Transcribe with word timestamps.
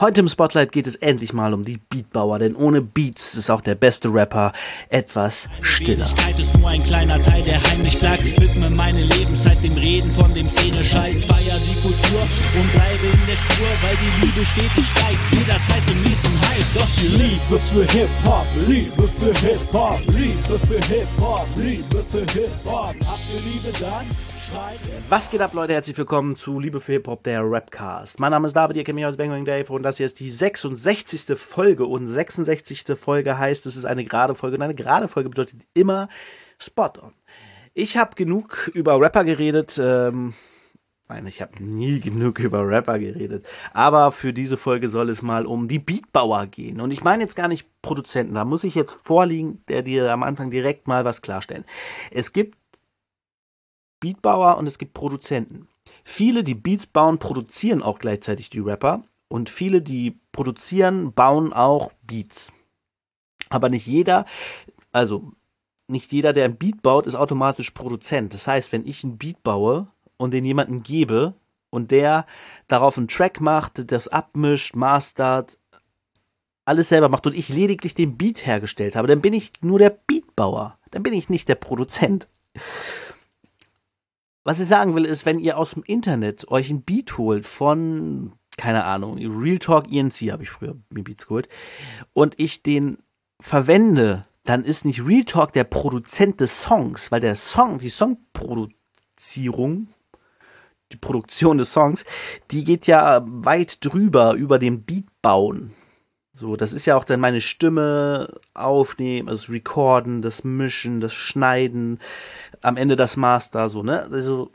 Heute 0.00 0.20
im 0.22 0.28
Spotlight 0.30 0.72
geht 0.72 0.86
es 0.86 0.96
endlich 0.96 1.34
mal 1.34 1.52
um 1.52 1.62
die 1.62 1.76
Beatbauer, 1.76 2.38
denn 2.38 2.56
ohne 2.56 2.80
Beats 2.80 3.34
ist 3.34 3.50
auch 3.50 3.60
der 3.60 3.74
beste 3.74 4.08
Rapper 4.08 4.52
etwas 4.88 5.46
stiller. 5.60 6.06
Die 6.38 6.40
ist 6.40 6.58
nur 6.58 6.70
ein 6.70 6.82
kleiner 6.82 7.20
Teil, 7.22 7.44
der 7.44 7.62
heimlich 7.62 7.98
bleibt. 7.98 8.24
Widme 8.24 8.70
meine 8.70 9.02
Lebenszeit 9.02 9.62
dem 9.62 9.74
Reden 9.74 10.10
von 10.10 10.32
dem 10.32 10.48
Szene-Scheiß. 10.48 11.26
Feier 11.26 11.58
die 11.60 11.80
Kultur 11.82 12.22
und 12.58 12.72
bleibe 12.72 13.06
in 13.12 13.26
der 13.26 13.36
Spur, 13.36 13.68
weil 13.82 13.96
die 14.00 14.24
Liebe 14.24 14.46
stetig 14.46 14.86
steigt. 14.88 15.20
Jederzeit 15.32 15.84
zum 15.84 16.02
nächsten 16.02 16.40
Hype. 16.40 16.74
Doch 16.74 16.88
die 16.96 17.22
Liebe 17.22 17.58
für 17.60 17.92
Hip-Hop, 17.92 18.46
Liebe 18.66 19.06
für 19.06 19.34
Hip-Hop, 19.34 20.00
Liebe 20.16 20.58
für 20.60 20.80
Hip-Hop, 20.94 21.46
Liebe 21.56 22.04
für 22.08 22.24
Hip-Hop. 22.32 22.94
Habt 23.04 23.26
ihr 23.34 23.52
Liebe 23.52 23.78
dann? 23.78 24.29
Was 25.08 25.30
geht 25.30 25.42
ab, 25.42 25.52
Leute? 25.52 25.74
Herzlich 25.74 25.98
willkommen 25.98 26.34
zu 26.36 26.58
Liebe 26.58 26.80
für 26.80 26.92
Hip-Hop, 26.92 27.22
der 27.24 27.42
Rapcast. 27.44 28.18
Mein 28.20 28.30
Name 28.30 28.46
ist 28.46 28.54
David, 28.54 28.76
ihr 28.76 28.84
kennt 28.84 28.94
mich 28.94 29.04
aus 29.04 29.16
Bang 29.16 29.28
Bang 29.28 29.44
Dave 29.44 29.70
und 29.72 29.82
das 29.82 29.98
hier 29.98 30.06
ist 30.06 30.18
die 30.18 30.30
66. 30.30 31.36
Folge 31.36 31.84
und 31.84 32.08
66. 32.08 32.84
Folge 32.96 33.38
heißt, 33.38 33.66
es 33.66 33.76
ist 33.76 33.84
eine 33.84 34.04
gerade 34.04 34.34
Folge 34.34 34.56
und 34.56 34.62
eine 34.62 34.74
gerade 34.74 35.08
Folge 35.08 35.28
bedeutet 35.28 35.66
immer 35.74 36.08
Spot 36.58 36.92
on. 37.02 37.12
Ich 37.74 37.98
habe 37.98 38.14
genug 38.14 38.70
über 38.72 38.98
Rapper 38.98 39.24
geredet, 39.24 39.78
ähm, 39.82 40.34
Nein, 41.10 41.26
ich 41.26 41.42
habe 41.42 41.60
nie 41.60 41.98
genug 41.98 42.38
über 42.38 42.64
Rapper 42.64 43.00
geredet. 43.00 43.44
Aber 43.72 44.12
für 44.12 44.32
diese 44.32 44.56
Folge 44.56 44.88
soll 44.88 45.10
es 45.10 45.22
mal 45.22 45.44
um 45.44 45.66
die 45.66 45.80
Beatbauer 45.80 46.46
gehen. 46.46 46.80
Und 46.80 46.92
ich 46.92 47.02
meine 47.02 47.24
jetzt 47.24 47.34
gar 47.34 47.48
nicht 47.48 47.66
Produzenten. 47.82 48.34
Da 48.34 48.44
muss 48.44 48.62
ich 48.62 48.76
jetzt 48.76 48.92
vorliegen, 49.04 49.60
der 49.66 49.82
dir 49.82 50.12
am 50.12 50.22
Anfang 50.22 50.52
direkt 50.52 50.86
mal 50.86 51.04
was 51.04 51.20
klarstellen. 51.20 51.64
Es 52.12 52.32
gibt 52.32 52.59
Beatbauer 54.00 54.58
und 54.58 54.66
es 54.66 54.78
gibt 54.78 54.94
Produzenten. 54.94 55.68
Viele, 56.04 56.42
die 56.42 56.54
Beats 56.54 56.86
bauen, 56.86 57.18
produzieren 57.18 57.82
auch 57.82 57.98
gleichzeitig 57.98 58.50
die 58.50 58.60
Rapper. 58.60 59.02
Und 59.28 59.48
viele, 59.48 59.80
die 59.80 60.18
produzieren, 60.32 61.12
bauen 61.12 61.52
auch 61.52 61.92
Beats. 62.02 62.52
Aber 63.48 63.68
nicht 63.68 63.86
jeder, 63.86 64.24
also 64.90 65.32
nicht 65.86 66.12
jeder, 66.12 66.32
der 66.32 66.46
ein 66.46 66.56
Beat 66.56 66.82
baut, 66.82 67.06
ist 67.06 67.14
automatisch 67.14 67.70
Produzent. 67.70 68.34
Das 68.34 68.46
heißt, 68.46 68.72
wenn 68.72 68.86
ich 68.86 69.04
einen 69.04 69.18
Beat 69.18 69.42
baue 69.42 69.88
und 70.16 70.32
den 70.32 70.44
jemanden 70.44 70.82
gebe 70.82 71.34
und 71.70 71.90
der 71.90 72.26
darauf 72.66 72.96
einen 72.96 73.08
Track 73.08 73.40
macht, 73.40 73.90
das 73.92 74.08
abmischt, 74.08 74.74
mastert, 74.74 75.58
alles 76.64 76.88
selber 76.88 77.08
macht 77.08 77.26
und 77.26 77.34
ich 77.34 77.48
lediglich 77.48 77.94
den 77.94 78.16
Beat 78.16 78.46
hergestellt 78.46 78.96
habe, 78.96 79.08
dann 79.08 79.20
bin 79.20 79.34
ich 79.34 79.52
nur 79.60 79.78
der 79.78 79.90
Beatbauer. 79.90 80.78
Dann 80.90 81.02
bin 81.02 81.12
ich 81.12 81.28
nicht 81.28 81.48
der 81.48 81.56
Produzent. 81.56 82.28
Was 84.50 84.58
ich 84.58 84.66
sagen 84.66 84.96
will, 84.96 85.04
ist, 85.04 85.26
wenn 85.26 85.38
ihr 85.38 85.56
aus 85.56 85.74
dem 85.74 85.84
Internet 85.84 86.48
euch 86.48 86.70
ein 86.70 86.82
Beat 86.82 87.18
holt 87.18 87.46
von, 87.46 88.32
keine 88.56 88.82
Ahnung, 88.82 89.18
Real 89.18 89.60
Talk 89.60 89.86
ENC 89.92 90.32
habe 90.32 90.42
ich 90.42 90.50
früher 90.50 90.76
mir 90.88 91.04
Beats 91.04 91.28
geholt, 91.28 91.48
und 92.14 92.34
ich 92.36 92.64
den 92.64 92.98
verwende, 93.38 94.26
dann 94.42 94.64
ist 94.64 94.84
nicht 94.84 95.06
Real 95.06 95.22
Talk 95.22 95.52
der 95.52 95.62
Produzent 95.62 96.40
des 96.40 96.62
Songs, 96.62 97.12
weil 97.12 97.20
der 97.20 97.36
Song, 97.36 97.78
die 97.78 97.90
Songproduzierung, 97.90 99.86
die 100.90 100.96
Produktion 100.96 101.58
des 101.58 101.72
Songs, 101.72 102.04
die 102.50 102.64
geht 102.64 102.88
ja 102.88 103.22
weit 103.24 103.84
drüber 103.84 104.34
über 104.34 104.58
dem 104.58 104.82
Beat 104.82 105.06
bauen. 105.22 105.76
So, 106.40 106.56
das 106.56 106.72
ist 106.72 106.86
ja 106.86 106.96
auch 106.96 107.04
dann 107.04 107.20
meine 107.20 107.42
Stimme 107.42 108.40
aufnehmen, 108.54 109.28
also 109.28 109.52
recorden, 109.52 110.22
das 110.22 110.42
Mischen, 110.42 111.02
das 111.02 111.12
Schneiden, 111.12 111.98
am 112.62 112.78
Ende 112.78 112.96
das 112.96 113.18
Master, 113.18 113.68
so, 113.68 113.82
ne? 113.82 114.08
Also, 114.10 114.50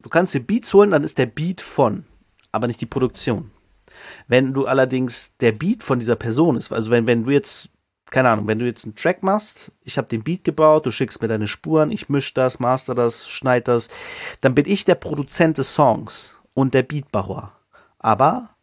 du 0.00 0.10
kannst 0.10 0.34
dir 0.34 0.40
Beats 0.40 0.74
holen, 0.74 0.90
dann 0.90 1.02
ist 1.02 1.16
der 1.16 1.24
Beat 1.24 1.62
von, 1.62 2.04
aber 2.52 2.66
nicht 2.66 2.82
die 2.82 2.86
Produktion. 2.86 3.50
Wenn 4.28 4.52
du 4.52 4.66
allerdings 4.66 5.34
der 5.38 5.52
Beat 5.52 5.82
von 5.82 6.00
dieser 6.00 6.16
Person 6.16 6.58
ist, 6.58 6.70
also 6.70 6.90
wenn, 6.90 7.06
wenn 7.06 7.24
du 7.24 7.30
jetzt, 7.30 7.70
keine 8.10 8.28
Ahnung, 8.28 8.46
wenn 8.46 8.58
du 8.58 8.66
jetzt 8.66 8.84
einen 8.84 8.94
Track 8.94 9.22
machst, 9.22 9.72
ich 9.84 9.96
habe 9.96 10.10
den 10.10 10.22
Beat 10.22 10.44
gebaut, 10.44 10.84
du 10.84 10.90
schickst 10.90 11.22
mir 11.22 11.28
deine 11.28 11.48
Spuren, 11.48 11.92
ich 11.92 12.10
misch 12.10 12.34
das, 12.34 12.60
master 12.60 12.94
das, 12.94 13.26
schneid 13.26 13.68
das, 13.68 13.88
dann 14.42 14.54
bin 14.54 14.66
ich 14.66 14.84
der 14.84 14.96
Produzent 14.96 15.56
des 15.56 15.74
Songs 15.74 16.34
und 16.52 16.74
der 16.74 16.82
Beatbauer. 16.82 17.52
Aber 17.98 18.53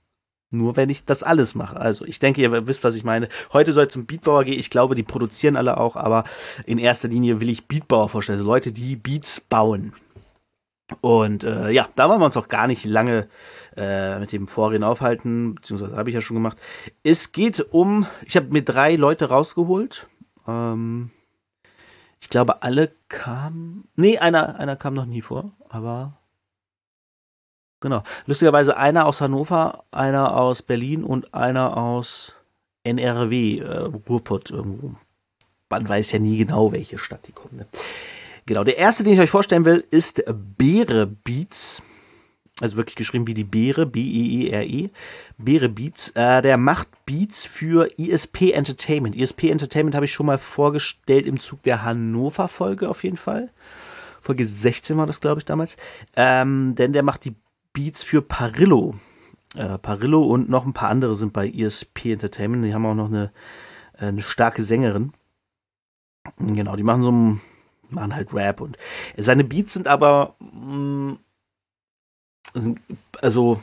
nur 0.51 0.75
wenn 0.75 0.89
ich 0.89 1.05
das 1.05 1.23
alles 1.23 1.55
mache. 1.55 1.77
Also 1.77 2.05
ich 2.05 2.19
denke, 2.19 2.41
ihr 2.41 2.67
wisst, 2.67 2.83
was 2.83 2.95
ich 2.95 3.03
meine. 3.03 3.29
Heute 3.53 3.73
soll 3.73 3.87
zum 3.87 4.05
Beatbauer 4.05 4.43
gehen. 4.43 4.59
Ich 4.59 4.69
glaube, 4.69 4.95
die 4.95 5.03
produzieren 5.03 5.55
alle 5.55 5.77
auch, 5.77 5.95
aber 5.95 6.25
in 6.65 6.77
erster 6.77 7.07
Linie 7.07 7.39
will 7.41 7.49
ich 7.49 7.67
Beatbauer 7.67 8.09
vorstellen. 8.09 8.39
Also 8.39 8.51
Leute, 8.51 8.71
die 8.71 8.95
Beats 8.95 9.39
bauen. 9.41 9.93
Und 10.99 11.45
äh, 11.45 11.71
ja, 11.71 11.87
da 11.95 12.09
wollen 12.09 12.19
wir 12.19 12.25
uns 12.25 12.35
auch 12.35 12.49
gar 12.49 12.67
nicht 12.67 12.83
lange 12.83 13.29
äh, 13.77 14.19
mit 14.19 14.33
dem 14.33 14.49
Vorreden 14.49 14.83
aufhalten, 14.83 15.55
beziehungsweise 15.55 15.95
habe 15.95 16.09
ich 16.09 16.15
ja 16.15 16.21
schon 16.21 16.35
gemacht. 16.35 16.57
Es 17.01 17.31
geht 17.31 17.65
um, 17.71 18.05
ich 18.25 18.35
habe 18.35 18.47
mir 18.51 18.61
drei 18.61 18.95
Leute 18.97 19.29
rausgeholt. 19.29 20.09
Ähm, 20.45 21.11
ich 22.19 22.29
glaube, 22.29 22.61
alle 22.61 22.91
kamen. 23.07 23.87
Nee, 23.95 24.17
einer, 24.17 24.59
einer 24.59 24.75
kam 24.75 24.93
noch 24.93 25.05
nie 25.05 25.21
vor, 25.21 25.51
aber 25.69 26.17
Genau. 27.81 28.03
Lustigerweise 28.27 28.77
einer 28.77 29.05
aus 29.05 29.21
Hannover, 29.21 29.83
einer 29.91 30.37
aus 30.37 30.61
Berlin 30.61 31.03
und 31.03 31.33
einer 31.33 31.75
aus 31.75 32.35
NRW, 32.83 33.59
äh, 33.59 33.77
Ruhrpott 34.07 34.51
irgendwo. 34.51 34.93
Man 35.69 35.89
weiß 35.89 36.11
ja 36.11 36.19
nie 36.19 36.37
genau, 36.37 36.71
welche 36.71 36.97
Stadt 36.97 37.27
die 37.27 37.31
kommen. 37.31 37.57
Ne? 37.57 37.67
Genau, 38.45 38.63
der 38.63 38.77
erste, 38.77 39.03
den 39.03 39.13
ich 39.13 39.19
euch 39.19 39.29
vorstellen 39.29 39.65
will, 39.65 39.83
ist 39.91 40.23
Beere 40.57 41.07
Beats. 41.07 41.81
Also 42.59 42.77
wirklich 42.77 42.95
geschrieben 42.95 43.25
wie 43.25 43.33
die 43.33 43.43
Beere, 43.43 43.87
B-E-E-R-E. 43.87 44.85
-E, 44.85 44.89
Beere 45.39 45.69
Beats. 45.69 46.09
Äh, 46.09 46.43
der 46.43 46.57
macht 46.57 46.87
Beats 47.05 47.47
für 47.47 47.89
ESP 47.97 48.51
Entertainment. 48.51 49.15
ESP 49.15 49.49
Entertainment 49.49 49.95
habe 49.95 50.05
ich 50.05 50.11
schon 50.11 50.27
mal 50.27 50.37
vorgestellt 50.37 51.25
im 51.25 51.39
Zug 51.39 51.63
der 51.63 51.83
Hannover-Folge 51.83 52.87
auf 52.89 53.03
jeden 53.03 53.17
Fall. 53.17 53.49
Folge 54.21 54.45
16 54.45 54.97
war 54.97 55.07
das, 55.07 55.19
glaube 55.19 55.39
ich, 55.39 55.45
damals. 55.45 55.77
Ähm, 56.15 56.75
denn 56.75 56.93
der 56.93 57.01
macht 57.01 57.25
die 57.25 57.33
Beats 57.73 58.03
für 58.03 58.21
Parillo. 58.21 58.95
Äh, 59.55 59.77
Parillo 59.77 60.23
und 60.23 60.49
noch 60.49 60.65
ein 60.65 60.73
paar 60.73 60.89
andere 60.89 61.15
sind 61.15 61.33
bei 61.33 61.49
ESP 61.49 62.13
Entertainment. 62.13 62.65
Die 62.65 62.73
haben 62.73 62.85
auch 62.85 62.95
noch 62.95 63.07
eine, 63.07 63.31
äh, 63.97 64.05
eine 64.05 64.21
starke 64.21 64.63
Sängerin. 64.63 65.13
Genau, 66.37 66.75
die 66.75 66.83
machen 66.83 67.03
so 67.03 67.11
machen 67.89 68.15
halt 68.15 68.33
Rap 68.33 68.61
und 68.61 68.77
seine 69.17 69.43
Beats 69.43 69.73
sind 69.73 69.87
aber 69.87 70.35
mh, 70.39 71.17
mm, 72.53 72.75
also 73.21 73.61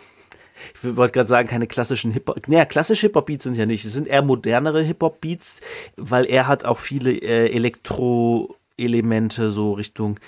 ich 0.74 0.96
wollte 0.96 1.12
gerade 1.12 1.28
sagen, 1.28 1.48
keine 1.48 1.66
klassischen 1.66 2.12
Hip-Hop. 2.12 2.48
Naja, 2.48 2.64
klassische 2.64 3.06
Hip-Hop-Beats 3.06 3.44
sind 3.44 3.56
ja 3.56 3.66
nicht. 3.66 3.84
Es 3.84 3.92
sind 3.92 4.08
eher 4.08 4.22
modernere 4.22 4.82
Hip-Hop-Beats, 4.82 5.60
weil 5.96 6.26
er 6.26 6.48
hat 6.48 6.64
auch 6.64 6.78
viele 6.78 7.12
äh, 7.12 7.50
Elektro-Elemente, 7.52 9.52
so 9.52 9.74
Richtung, 9.74 10.18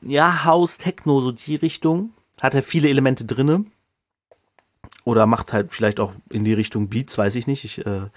ja, 0.00 0.44
House, 0.44 0.78
Techno, 0.78 1.20
so 1.20 1.32
die 1.32 1.56
Richtung 1.56 2.12
hat 2.40 2.54
er 2.54 2.62
viele 2.62 2.88
Elemente 2.88 3.24
drinne. 3.24 3.64
Oder 5.04 5.26
macht 5.26 5.52
halt 5.52 5.72
vielleicht 5.72 6.00
auch 6.00 6.12
in 6.30 6.44
die 6.44 6.52
Richtung 6.52 6.88
Beats, 6.88 7.16
weiß 7.16 7.36
ich 7.36 7.46
nicht. 7.46 7.64
Ich 7.64 7.84
äh, 7.86 8.08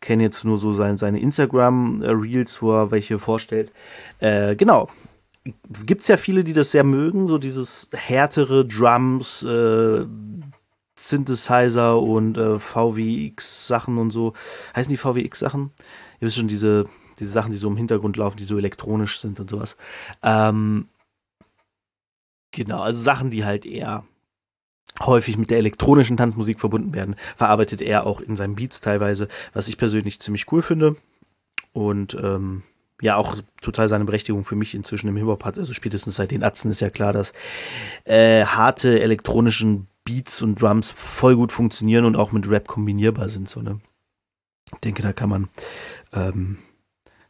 kenne 0.00 0.22
jetzt 0.22 0.44
nur 0.44 0.58
so 0.58 0.72
sein, 0.72 0.96
seine 0.96 1.20
Instagram-Reels, 1.20 2.62
wo 2.62 2.72
er 2.72 2.90
welche 2.90 3.18
vorstellt. 3.18 3.72
Äh, 4.18 4.56
genau. 4.56 4.88
Gibt's 5.86 6.08
ja 6.08 6.16
viele, 6.16 6.44
die 6.44 6.52
das 6.52 6.70
sehr 6.70 6.84
mögen, 6.84 7.28
so 7.28 7.38
dieses 7.38 7.88
härtere 7.92 8.66
Drums, 8.66 9.42
äh, 9.42 10.04
Synthesizer 10.96 11.98
und 11.98 12.36
äh, 12.36 12.58
VWX-Sachen 12.58 13.96
und 13.96 14.10
so. 14.10 14.34
Heißen 14.76 14.90
die 14.90 14.98
VWX-Sachen? 14.98 15.70
Ihr 16.20 16.26
wisst 16.26 16.36
schon, 16.36 16.48
diese, 16.48 16.84
diese 17.18 17.30
Sachen, 17.30 17.52
die 17.52 17.58
so 17.58 17.68
im 17.68 17.76
Hintergrund 17.76 18.18
laufen, 18.18 18.36
die 18.36 18.44
so 18.44 18.58
elektronisch 18.58 19.18
sind 19.18 19.40
und 19.40 19.48
sowas. 19.48 19.76
Ähm, 20.22 20.88
Genau, 22.52 22.80
also 22.80 23.00
Sachen, 23.00 23.30
die 23.30 23.44
halt 23.44 23.64
eher 23.64 24.04
häufig 24.98 25.38
mit 25.38 25.50
der 25.50 25.58
elektronischen 25.58 26.16
Tanzmusik 26.16 26.58
verbunden 26.58 26.94
werden, 26.94 27.16
verarbeitet 27.36 27.80
er 27.80 28.06
auch 28.06 28.20
in 28.20 28.36
seinen 28.36 28.56
Beats 28.56 28.80
teilweise, 28.80 29.28
was 29.52 29.68
ich 29.68 29.78
persönlich 29.78 30.20
ziemlich 30.20 30.50
cool 30.52 30.62
finde. 30.62 30.96
Und 31.72 32.14
ähm, 32.20 32.64
ja, 33.00 33.16
auch 33.16 33.36
total 33.62 33.88
seine 33.88 34.04
Berechtigung 34.04 34.44
für 34.44 34.56
mich 34.56 34.74
inzwischen 34.74 35.08
im 35.08 35.16
Hip-Hop 35.16 35.44
hat. 35.44 35.58
Also 35.58 35.72
spätestens 35.72 36.16
seit 36.16 36.32
den 36.32 36.42
Atzen 36.42 36.70
ist 36.70 36.80
ja 36.80 36.90
klar, 36.90 37.12
dass 37.12 37.32
äh, 38.04 38.44
harte 38.44 39.00
elektronischen 39.00 39.86
Beats 40.04 40.42
und 40.42 40.60
Drums 40.60 40.90
voll 40.90 41.36
gut 41.36 41.52
funktionieren 41.52 42.04
und 42.04 42.16
auch 42.16 42.32
mit 42.32 42.48
Rap 42.48 42.66
kombinierbar 42.66 43.28
sind. 43.28 43.48
So, 43.48 43.62
ne? 43.62 43.80
Ich 44.72 44.80
denke, 44.80 45.02
da 45.02 45.12
kann 45.12 45.30
man 45.30 45.48
ähm, 46.12 46.58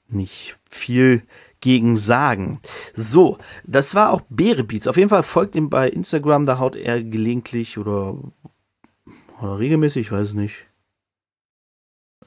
nicht 0.09 0.56
viel 0.71 1.23
gegen 1.61 1.97
sagen. 1.99 2.61
So, 2.95 3.39
das 3.65 3.95
war 3.95 4.11
auch 4.11 4.23
Beerebeats. 4.29 4.89
Auf 4.89 4.97
jeden 4.97 5.09
Fall 5.09 5.23
folgt 5.23 5.55
ihm 5.55 5.71
bei 5.71 5.89
Instagram, 5.89 6.47
da 6.47 6.59
haut 6.59 6.77
er 6.77 7.03
gelegentlich 7.03 7.79
oder, 7.79 8.17
oder 9.41 9.59
regelmäßig, 9.59 10.07
ich 10.07 10.13
weiß 10.13 10.33
nicht. 10.35 10.67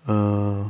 Äh, 0.06 0.64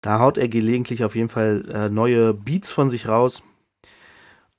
da 0.00 0.18
haut 0.18 0.36
er 0.36 0.48
gelegentlich 0.48 1.02
auf 1.04 1.14
jeden 1.14 1.30
Fall 1.30 1.64
äh, 1.70 1.88
neue 1.88 2.34
Beats 2.34 2.70
von 2.70 2.90
sich 2.90 3.08
raus. 3.08 3.42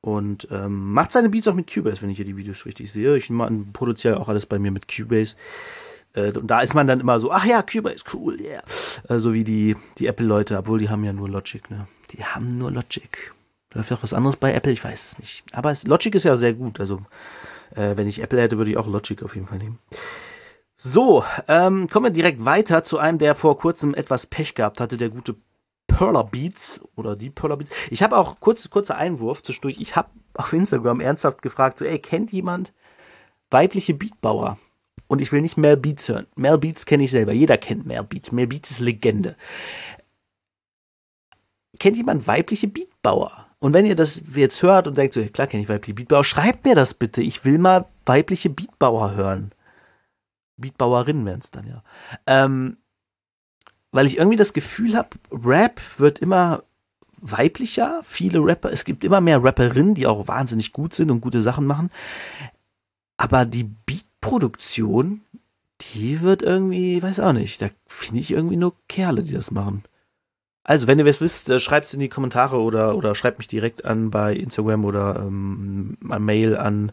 Und 0.01 0.47
ähm, 0.51 0.93
macht 0.93 1.11
seine 1.11 1.29
Beats 1.29 1.47
auch 1.47 1.55
mit 1.55 1.71
Cubase, 1.71 2.01
wenn 2.01 2.11
ich 2.11 2.17
hier 2.17 2.25
die 2.25 2.37
Videos 2.37 2.65
richtig 2.67 2.91
sehe. 2.91 3.17
Ich 3.17 3.31
produziere 3.73 4.19
auch 4.19 4.29
alles 4.29 4.45
bei 4.45 4.59
mir 4.59 4.69
mit 4.69 4.87
Cubase. 4.87 5.35
Äh, 6.13 6.31
und 6.37 6.47
da 6.47 6.61
ist 6.61 6.73
man 6.73 6.87
dann 6.87 6.99
immer 6.99 7.19
so, 7.19 7.31
ach 7.31 7.45
ja, 7.45 7.61
Cubase 7.61 8.03
cool, 8.13 8.39
yeah. 8.39 8.63
Äh, 9.09 9.19
so 9.19 9.33
wie 9.33 9.43
die, 9.43 9.75
die 9.97 10.07
Apple-Leute, 10.07 10.57
obwohl 10.57 10.79
die 10.79 10.89
haben 10.89 11.03
ja 11.03 11.13
nur 11.13 11.29
Logic, 11.29 11.69
ne? 11.69 11.87
Die 12.11 12.23
haben 12.23 12.57
nur 12.57 12.71
Logic. 12.71 13.33
Läuft 13.75 13.91
auch 13.91 14.03
was 14.03 14.13
anderes 14.13 14.37
bei 14.37 14.53
Apple? 14.53 14.71
Ich 14.71 14.83
weiß 14.83 15.03
es 15.03 15.19
nicht. 15.19 15.43
Aber 15.51 15.69
es, 15.69 15.85
Logic 15.85 16.15
ist 16.15 16.23
ja 16.23 16.37
sehr 16.37 16.53
gut. 16.53 16.79
Also, 16.79 17.01
äh, 17.75 17.95
wenn 17.97 18.07
ich 18.07 18.19
Apple 18.21 18.41
hätte, 18.41 18.57
würde 18.57 18.71
ich 18.71 18.77
auch 18.77 18.87
Logic 18.87 19.21
auf 19.21 19.35
jeden 19.35 19.47
Fall 19.47 19.57
nehmen. 19.57 19.79
So, 20.77 21.23
ähm, 21.47 21.89
kommen 21.89 22.05
wir 22.05 22.11
direkt 22.11 22.43
weiter 22.43 22.83
zu 22.83 22.97
einem, 22.97 23.17
der 23.17 23.35
vor 23.35 23.57
kurzem 23.57 23.93
etwas 23.93 24.27
Pech 24.27 24.55
gehabt 24.55 24.79
hatte, 24.79 24.97
der 24.97 25.09
gute 25.09 25.35
Perler 25.87 26.23
Beats 26.23 26.81
oder 26.95 27.15
die 27.15 27.29
Perler 27.29 27.57
Beats. 27.57 27.71
Ich 27.89 28.01
habe 28.01 28.17
auch 28.17 28.39
kurz 28.39 28.69
kurzer 28.69 28.95
Einwurf 28.95 29.43
zwischendurch. 29.43 29.79
Ich 29.79 29.95
habe 29.95 30.09
auf 30.33 30.53
Instagram 30.53 31.01
ernsthaft 31.01 31.41
gefragt, 31.41 31.77
so 31.77 31.85
ey, 31.85 31.99
kennt 31.99 32.31
jemand 32.31 32.73
weibliche 33.51 33.93
Beatbauer? 33.93 34.57
Und 35.07 35.21
ich 35.21 35.31
will 35.31 35.41
nicht 35.41 35.57
Mel 35.57 35.77
Beats 35.77 36.09
hören. 36.09 36.27
Mel 36.35 36.57
Beats 36.57 36.85
kenne 36.85 37.03
ich 37.03 37.11
selber. 37.11 37.31
Jeder 37.31 37.57
kennt 37.57 37.85
Mel 37.85 38.03
Beats. 38.03 38.31
Mel 38.31 38.47
Beats 38.47 38.71
ist 38.71 38.79
Legende. 38.79 39.35
Kennt 41.79 41.97
jemand 41.97 42.25
weibliche 42.25 42.67
Beatbauer? 42.67 43.44
Und 43.59 43.73
wenn 43.73 43.85
ihr 43.85 43.95
das 43.95 44.23
jetzt 44.33 44.61
hört 44.61 44.87
und 44.87 44.97
denkt, 44.97 45.13
so, 45.13 45.23
klar 45.25 45.47
kenne 45.47 45.63
ich 45.63 45.69
weibliche 45.69 45.95
Beatbauer, 45.95 46.23
schreibt 46.23 46.65
mir 46.65 46.75
das 46.75 46.93
bitte. 46.93 47.21
Ich 47.21 47.45
will 47.45 47.57
mal 47.57 47.85
weibliche 48.05 48.49
Beatbauer 48.49 49.15
hören. 49.15 49.51
Beatbauerinnen 50.57 51.25
wären 51.25 51.39
es 51.39 51.51
dann 51.51 51.67
ja. 51.67 51.83
Ähm, 52.27 52.77
weil 53.91 54.07
ich 54.07 54.17
irgendwie 54.17 54.37
das 54.37 54.53
Gefühl 54.53 54.95
habe, 54.95 55.09
Rap 55.31 55.79
wird 55.97 56.19
immer 56.19 56.63
weiblicher. 57.17 58.01
Viele 58.03 58.39
Rapper, 58.39 58.71
es 58.71 58.85
gibt 58.85 59.03
immer 59.03 59.21
mehr 59.21 59.43
Rapperinnen, 59.43 59.95
die 59.95 60.07
auch 60.07 60.27
wahnsinnig 60.27 60.73
gut 60.73 60.93
sind 60.93 61.11
und 61.11 61.21
gute 61.21 61.41
Sachen 61.41 61.65
machen. 61.65 61.89
Aber 63.17 63.45
die 63.45 63.63
Beatproduktion, 63.63 65.21
die 65.79 66.21
wird 66.21 66.41
irgendwie, 66.41 67.01
weiß 67.01 67.19
auch 67.21 67.33
nicht, 67.33 67.61
da 67.61 67.69
finde 67.87 68.19
ich 68.19 68.31
irgendwie 68.31 68.57
nur 68.57 68.75
Kerle, 68.87 69.23
die 69.23 69.33
das 69.33 69.51
machen. 69.51 69.83
Also, 70.67 70.87
wenn 70.87 70.97
ihr 70.97 71.05
was 71.05 71.21
wisst, 71.21 71.47
äh, 71.49 71.59
schreibt 71.59 71.85
es 71.85 71.93
in 71.93 71.99
die 71.99 72.09
Kommentare 72.09 72.59
oder, 72.59 72.95
oder 72.95 73.13
schreibt 73.13 73.37
mich 73.37 73.47
direkt 73.47 73.85
an 73.85 74.09
bei 74.09 74.33
Instagram 74.33 74.83
oder 74.83 75.17
ähm, 75.19 75.95
Mail 76.01 76.57
an 76.57 76.91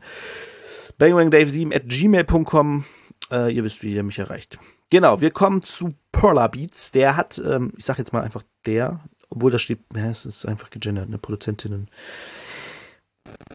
bangwangdave7 1.00 1.74
at 1.74 1.88
gmail.com. 1.88 2.84
Äh, 3.30 3.54
ihr 3.54 3.64
wisst, 3.64 3.82
wie 3.82 3.94
ihr 3.94 4.02
mich 4.02 4.18
erreicht. 4.18 4.58
Genau, 4.90 5.22
wir 5.22 5.30
kommen 5.30 5.62
zu 5.62 5.94
Perla 6.12 6.48
Beats. 6.48 6.92
Der 6.92 7.16
hat, 7.16 7.40
ähm, 7.42 7.72
ich 7.78 7.86
sag 7.86 7.96
jetzt 7.96 8.12
mal 8.12 8.22
einfach 8.22 8.42
der, 8.66 9.00
obwohl 9.30 9.50
da 9.50 9.58
steht, 9.58 9.80
ja, 9.96 10.10
es 10.10 10.26
ist 10.26 10.44
einfach 10.44 10.68
gegendert, 10.68 11.06
eine 11.06 11.16
Produzentin. 11.16 11.88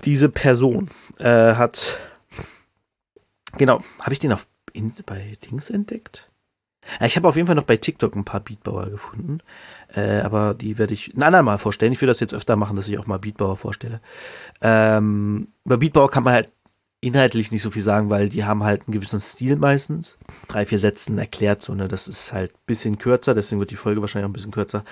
Diese 0.03 0.29
Person 0.29 0.89
äh, 1.19 1.53
hat, 1.53 1.99
genau, 3.55 3.83
habe 3.99 4.13
ich 4.13 4.19
den 4.19 4.33
auf 4.33 4.47
in, 4.73 4.93
bei 5.05 5.37
Dings 5.45 5.69
entdeckt? 5.69 6.31
Ich 7.05 7.15
habe 7.15 7.27
auf 7.27 7.35
jeden 7.35 7.47
Fall 7.47 7.55
noch 7.55 7.63
bei 7.63 7.77
TikTok 7.77 8.15
ein 8.15 8.25
paar 8.25 8.39
Beatbauer 8.39 8.89
gefunden, 8.89 9.39
äh, 9.93 10.21
aber 10.21 10.53
die 10.53 10.77
werde 10.77 10.93
ich 10.93 11.15
ein 11.15 11.23
andermal 11.23 11.57
vorstellen. 11.57 11.91
Ich 11.91 12.01
will 12.01 12.07
das 12.07 12.19
jetzt 12.19 12.33
öfter 12.33 12.55
machen, 12.55 12.75
dass 12.75 12.87
ich 12.87 12.97
auch 12.97 13.07
mal 13.07 13.19
Beatbauer 13.19 13.57
vorstelle. 13.57 14.01
Ähm, 14.61 15.49
über 15.65 15.77
Beatbauer 15.77 16.09
kann 16.09 16.23
man 16.23 16.33
halt 16.33 16.49
inhaltlich 16.99 17.51
nicht 17.51 17.61
so 17.61 17.69
viel 17.71 17.81
sagen, 17.81 18.09
weil 18.09 18.29
die 18.29 18.45
haben 18.45 18.63
halt 18.63 18.87
einen 18.87 18.93
gewissen 18.93 19.19
Stil 19.19 19.55
meistens. 19.55 20.17
Drei, 20.47 20.65
vier 20.65 20.79
Sätzen 20.79 21.17
erklärt 21.17 21.61
so, 21.61 21.73
ne, 21.73 21.87
das 21.87 22.07
ist 22.07 22.33
halt 22.33 22.53
ein 22.53 22.65
bisschen 22.65 22.97
kürzer, 22.97 23.33
deswegen 23.33 23.59
wird 23.59 23.71
die 23.71 23.75
Folge 23.75 24.01
wahrscheinlich 24.01 24.25
auch 24.25 24.29
ein 24.29 24.33
bisschen 24.33 24.51
kürzer. 24.51 24.83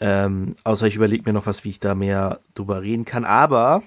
Ähm, 0.00 0.54
außer 0.64 0.86
ich 0.86 0.96
überlege 0.96 1.24
mir 1.24 1.32
noch 1.32 1.46
was, 1.46 1.64
wie 1.64 1.70
ich 1.70 1.80
da 1.80 1.94
mehr 1.94 2.40
drüber 2.54 2.82
reden 2.82 3.04
kann. 3.04 3.24
Aber, 3.24 3.82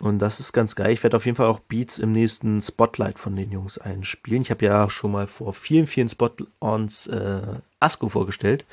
und 0.00 0.18
das 0.20 0.40
ist 0.40 0.52
ganz 0.52 0.74
geil, 0.74 0.92
ich 0.92 1.02
werde 1.02 1.16
auf 1.16 1.26
jeden 1.26 1.36
Fall 1.36 1.46
auch 1.46 1.60
Beats 1.60 1.98
im 1.98 2.12
nächsten 2.12 2.60
Spotlight 2.60 3.18
von 3.18 3.36
den 3.36 3.50
Jungs 3.52 3.78
einspielen. 3.78 4.42
Ich 4.42 4.50
habe 4.50 4.64
ja 4.64 4.88
schon 4.88 5.12
mal 5.12 5.26
vor 5.26 5.52
vielen, 5.52 5.86
vielen 5.86 6.08
Spot-ons 6.08 7.08
äh, 7.08 7.60
Asko 7.78 8.08
vorgestellt. 8.08 8.64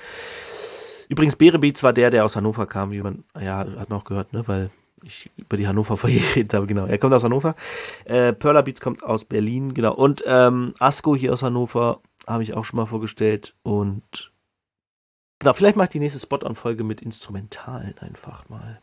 Übrigens, 1.10 1.36
Beere 1.36 1.60
Beats 1.60 1.83
war 1.83 1.92
der, 1.92 2.12
der 2.12 2.24
aus 2.24 2.36
Hannover 2.36 2.68
kam, 2.68 2.92
wie 2.92 3.01
man, 3.01 3.24
ja, 3.39 3.57
hat 3.57 3.89
man 3.89 4.00
auch 4.00 4.06
gehört, 4.06 4.31
ne, 4.31 4.48
weil 4.48 4.69
ich 5.04 5.30
über 5.38 5.57
die 5.57 5.68
Hannover 5.68 5.95
geredet 6.07 6.54
habe, 6.54 6.68
genau. 6.68 6.86
Er 6.86 6.98
kommt 6.98 7.13
aus 7.13 7.24
Hannover. 7.24 7.56
Äh, 8.06 8.33
Perla 8.33 8.62
Beats 8.62 8.81
kommt 8.81 9.04
aus 9.04 9.25
Berlin, 9.25 9.74
genau. 9.74 9.94
Und 9.94 10.24
ähm, 10.25 10.74
Asko 10.80 11.15
hier 11.15 11.33
aus 11.33 11.44
Hannover 11.44 12.01
habe 12.27 12.44
ich 12.44 12.54
auch 12.54 12.63
schon 12.63 12.77
mal 12.77 12.86
vorgestellt. 12.86 13.56
Und 13.63 14.31
genau, 15.39 15.54
vielleicht 15.54 15.75
mache 15.75 15.86
ich 15.86 15.92
die 15.92 16.00
nächste 16.00 16.19
Spot-On-Folge 16.19 16.83
mit 16.83 17.01
Instrumentalen 17.01 17.98
einfach 18.00 18.48
mal. 18.50 18.81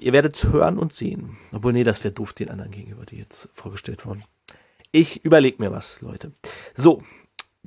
Ihr 0.00 0.12
werdet 0.12 0.36
es 0.36 0.44
hören 0.44 0.78
und 0.78 0.94
sehen. 0.94 1.36
Obwohl, 1.52 1.72
nee, 1.72 1.84
das 1.84 2.02
wäre 2.02 2.14
doof 2.14 2.32
den 2.32 2.48
anderen 2.48 2.70
gegenüber, 2.70 3.04
die 3.04 3.18
jetzt 3.18 3.50
vorgestellt 3.52 4.06
wurden. 4.06 4.24
Ich 4.92 5.24
überlege 5.24 5.62
mir 5.62 5.70
was, 5.70 6.00
Leute. 6.00 6.32
So, 6.74 7.02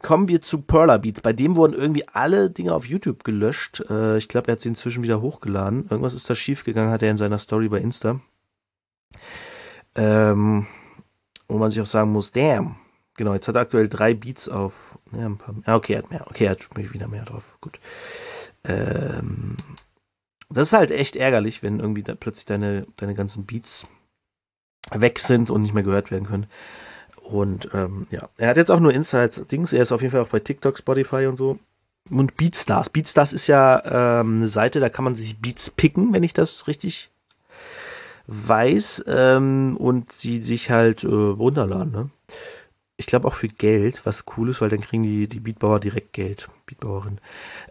kommen 0.01 0.27
wir 0.27 0.41
zu 0.41 0.61
Perla 0.61 0.97
Beats. 0.97 1.21
Bei 1.21 1.31
dem 1.31 1.55
wurden 1.55 1.73
irgendwie 1.73 2.07
alle 2.07 2.49
Dinge 2.49 2.73
auf 2.73 2.85
YouTube 2.85 3.23
gelöscht. 3.23 3.81
Äh, 3.89 4.17
ich 4.17 4.27
glaube, 4.27 4.47
er 4.47 4.53
hat 4.53 4.61
sie 4.61 4.69
inzwischen 4.69 5.03
wieder 5.03 5.21
hochgeladen. 5.21 5.87
Irgendwas 5.89 6.15
ist 6.15 6.29
da 6.29 6.35
schiefgegangen, 6.35 6.91
hat 6.91 7.03
er 7.03 7.11
in 7.11 7.17
seiner 7.17 7.37
Story 7.37 7.69
bei 7.69 7.79
Insta. 7.79 8.19
Ähm, 9.95 10.65
wo 11.47 11.57
man 11.57 11.71
sich 11.71 11.81
auch 11.81 11.87
sagen 11.87 12.11
muss, 12.11 12.31
damn. 12.31 12.77
Genau, 13.15 13.35
jetzt 13.35 13.47
hat 13.47 13.55
er 13.55 13.61
aktuell 13.61 13.87
drei 13.87 14.15
Beats 14.15 14.49
auf. 14.49 14.73
Ja, 15.11 15.27
ein 15.27 15.37
paar, 15.37 15.53
ja, 15.67 15.75
okay, 15.75 15.93
er 15.93 15.99
hat 15.99 16.09
mehr. 16.09 16.25
Okay, 16.27 16.45
er 16.45 16.51
hat 16.51 16.93
wieder 16.93 17.07
mehr 17.07 17.25
drauf. 17.25 17.43
Gut. 17.61 17.79
Ähm, 18.63 19.57
das 20.53 20.69
ist 20.69 20.73
halt 20.73 20.91
echt 20.91 21.15
ärgerlich, 21.15 21.63
wenn 21.63 21.79
irgendwie 21.79 22.03
plötzlich 22.03 22.45
deine, 22.45 22.85
deine 22.97 23.15
ganzen 23.15 23.45
Beats 23.45 23.87
weg 24.91 25.19
sind 25.19 25.49
und 25.49 25.61
nicht 25.61 25.73
mehr 25.73 25.83
gehört 25.83 26.11
werden 26.11 26.27
können. 26.27 26.47
Und 27.21 27.69
ähm, 27.73 28.07
ja, 28.11 28.29
er 28.37 28.49
hat 28.49 28.57
jetzt 28.57 28.71
auch 28.71 28.79
nur 28.79 28.93
Insights-Dings. 28.93 29.73
Er 29.73 29.81
ist 29.81 29.91
auf 29.91 30.01
jeden 30.01 30.11
Fall 30.11 30.21
auch 30.21 30.29
bei 30.29 30.39
TikTok, 30.39 30.77
Spotify 30.77 31.25
und 31.25 31.37
so. 31.37 31.57
Und 32.09 32.35
Beatstars. 32.35 32.89
Beatstars 32.89 33.31
ist 33.31 33.47
ja 33.47 34.19
ähm, 34.21 34.37
eine 34.37 34.47
Seite, 34.49 34.81
da 34.81 34.89
kann 34.89 35.05
man 35.05 35.15
sich 35.15 35.39
Beats 35.39 35.69
picken, 35.69 36.11
wenn 36.11 36.23
ich 36.23 36.33
das 36.33 36.67
richtig 36.67 37.09
weiß. 38.27 39.05
Ähm, 39.07 39.77
und 39.77 40.11
sie 40.11 40.41
sich 40.41 40.69
halt 40.69 41.03
äh, 41.05 41.07
runterladen. 41.07 41.91
Ne? 41.93 42.09
Ich 42.97 43.05
glaube 43.05 43.27
auch 43.27 43.35
für 43.35 43.47
Geld, 43.47 44.05
was 44.05 44.25
cool 44.35 44.49
ist, 44.49 44.59
weil 44.59 44.69
dann 44.69 44.81
kriegen 44.81 45.03
die, 45.03 45.27
die 45.27 45.39
Beatbauer 45.39 45.79
direkt 45.79 46.11
Geld. 46.11 46.47
Beatbauerin. 46.65 47.19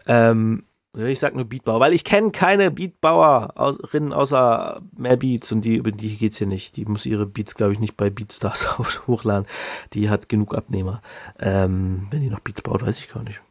Ähm, 0.07 0.63
ich 0.95 1.19
sag 1.19 1.35
nur 1.35 1.45
Beatbauer, 1.45 1.79
weil 1.79 1.93
ich 1.93 2.03
kenne 2.03 2.31
keine 2.31 2.69
Beatbauerinnen 2.69 4.13
außer 4.13 4.81
mehr 4.95 5.17
Beats 5.17 5.51
und 5.51 5.61
die, 5.61 5.75
über 5.75 5.91
die 5.91 6.15
geht's 6.17 6.37
hier 6.37 6.47
nicht. 6.47 6.75
Die 6.75 6.85
muss 6.85 7.07
ihre 7.07 7.25
Beats, 7.25 7.55
glaube 7.55 7.73
ich, 7.73 7.79
nicht 7.79 7.97
bei 7.97 8.11
Beatstars 8.11 8.77
hochladen. 9.07 9.47
Die 9.93 10.09
hat 10.09 10.29
genug 10.29 10.55
Abnehmer. 10.55 11.01
Ähm, 11.39 12.07
wenn 12.11 12.21
die 12.21 12.29
noch 12.29 12.41
Beats 12.41 12.61
baut, 12.61 12.85
weiß 12.85 12.99
ich 12.99 13.09
gar 13.09 13.23
nicht. 13.23 13.41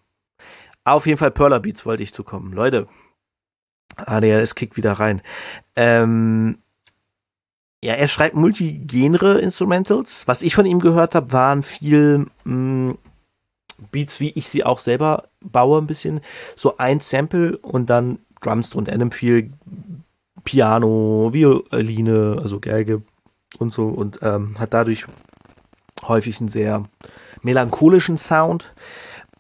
Auf 0.84 1.06
jeden 1.06 1.18
Fall 1.18 1.32
Perla 1.32 1.58
Beats 1.58 1.84
wollte 1.84 2.02
ich 2.04 2.14
zukommen. 2.14 2.52
Leute, 2.52 2.86
ADHS 3.96 4.54
kickt 4.54 4.76
wieder 4.76 4.92
rein. 4.92 5.20
Ähm, 5.74 6.58
ja, 7.84 7.94
er 7.94 8.06
schreibt 8.06 8.36
Multigenre-Instrumentals. 8.36 10.28
Was 10.28 10.42
ich 10.42 10.54
von 10.54 10.66
ihm 10.66 10.78
gehört 10.78 11.16
habe, 11.16 11.32
waren 11.32 11.64
viel 11.64 12.26
mh, 12.44 12.92
mm, 12.92 12.98
Beats, 13.90 14.20
wie 14.20 14.30
ich 14.30 14.48
sie 14.48 14.64
auch 14.64 14.78
selber 14.78 15.28
baue, 15.40 15.80
ein 15.80 15.86
bisschen. 15.86 16.20
So 16.56 16.76
ein 16.78 17.00
Sample 17.00 17.58
und 17.58 17.90
dann 17.90 18.18
Drums 18.40 18.74
und 18.74 18.88
einem 18.88 19.12
viel 19.12 19.52
Piano, 20.44 21.30
Violine, 21.32 22.38
also 22.40 22.60
Geige 22.60 23.02
und 23.58 23.72
so 23.72 23.88
und 23.88 24.18
ähm, 24.22 24.58
hat 24.58 24.74
dadurch 24.74 25.06
häufig 26.02 26.40
einen 26.40 26.48
sehr 26.48 26.84
melancholischen 27.42 28.16
Sound. 28.16 28.72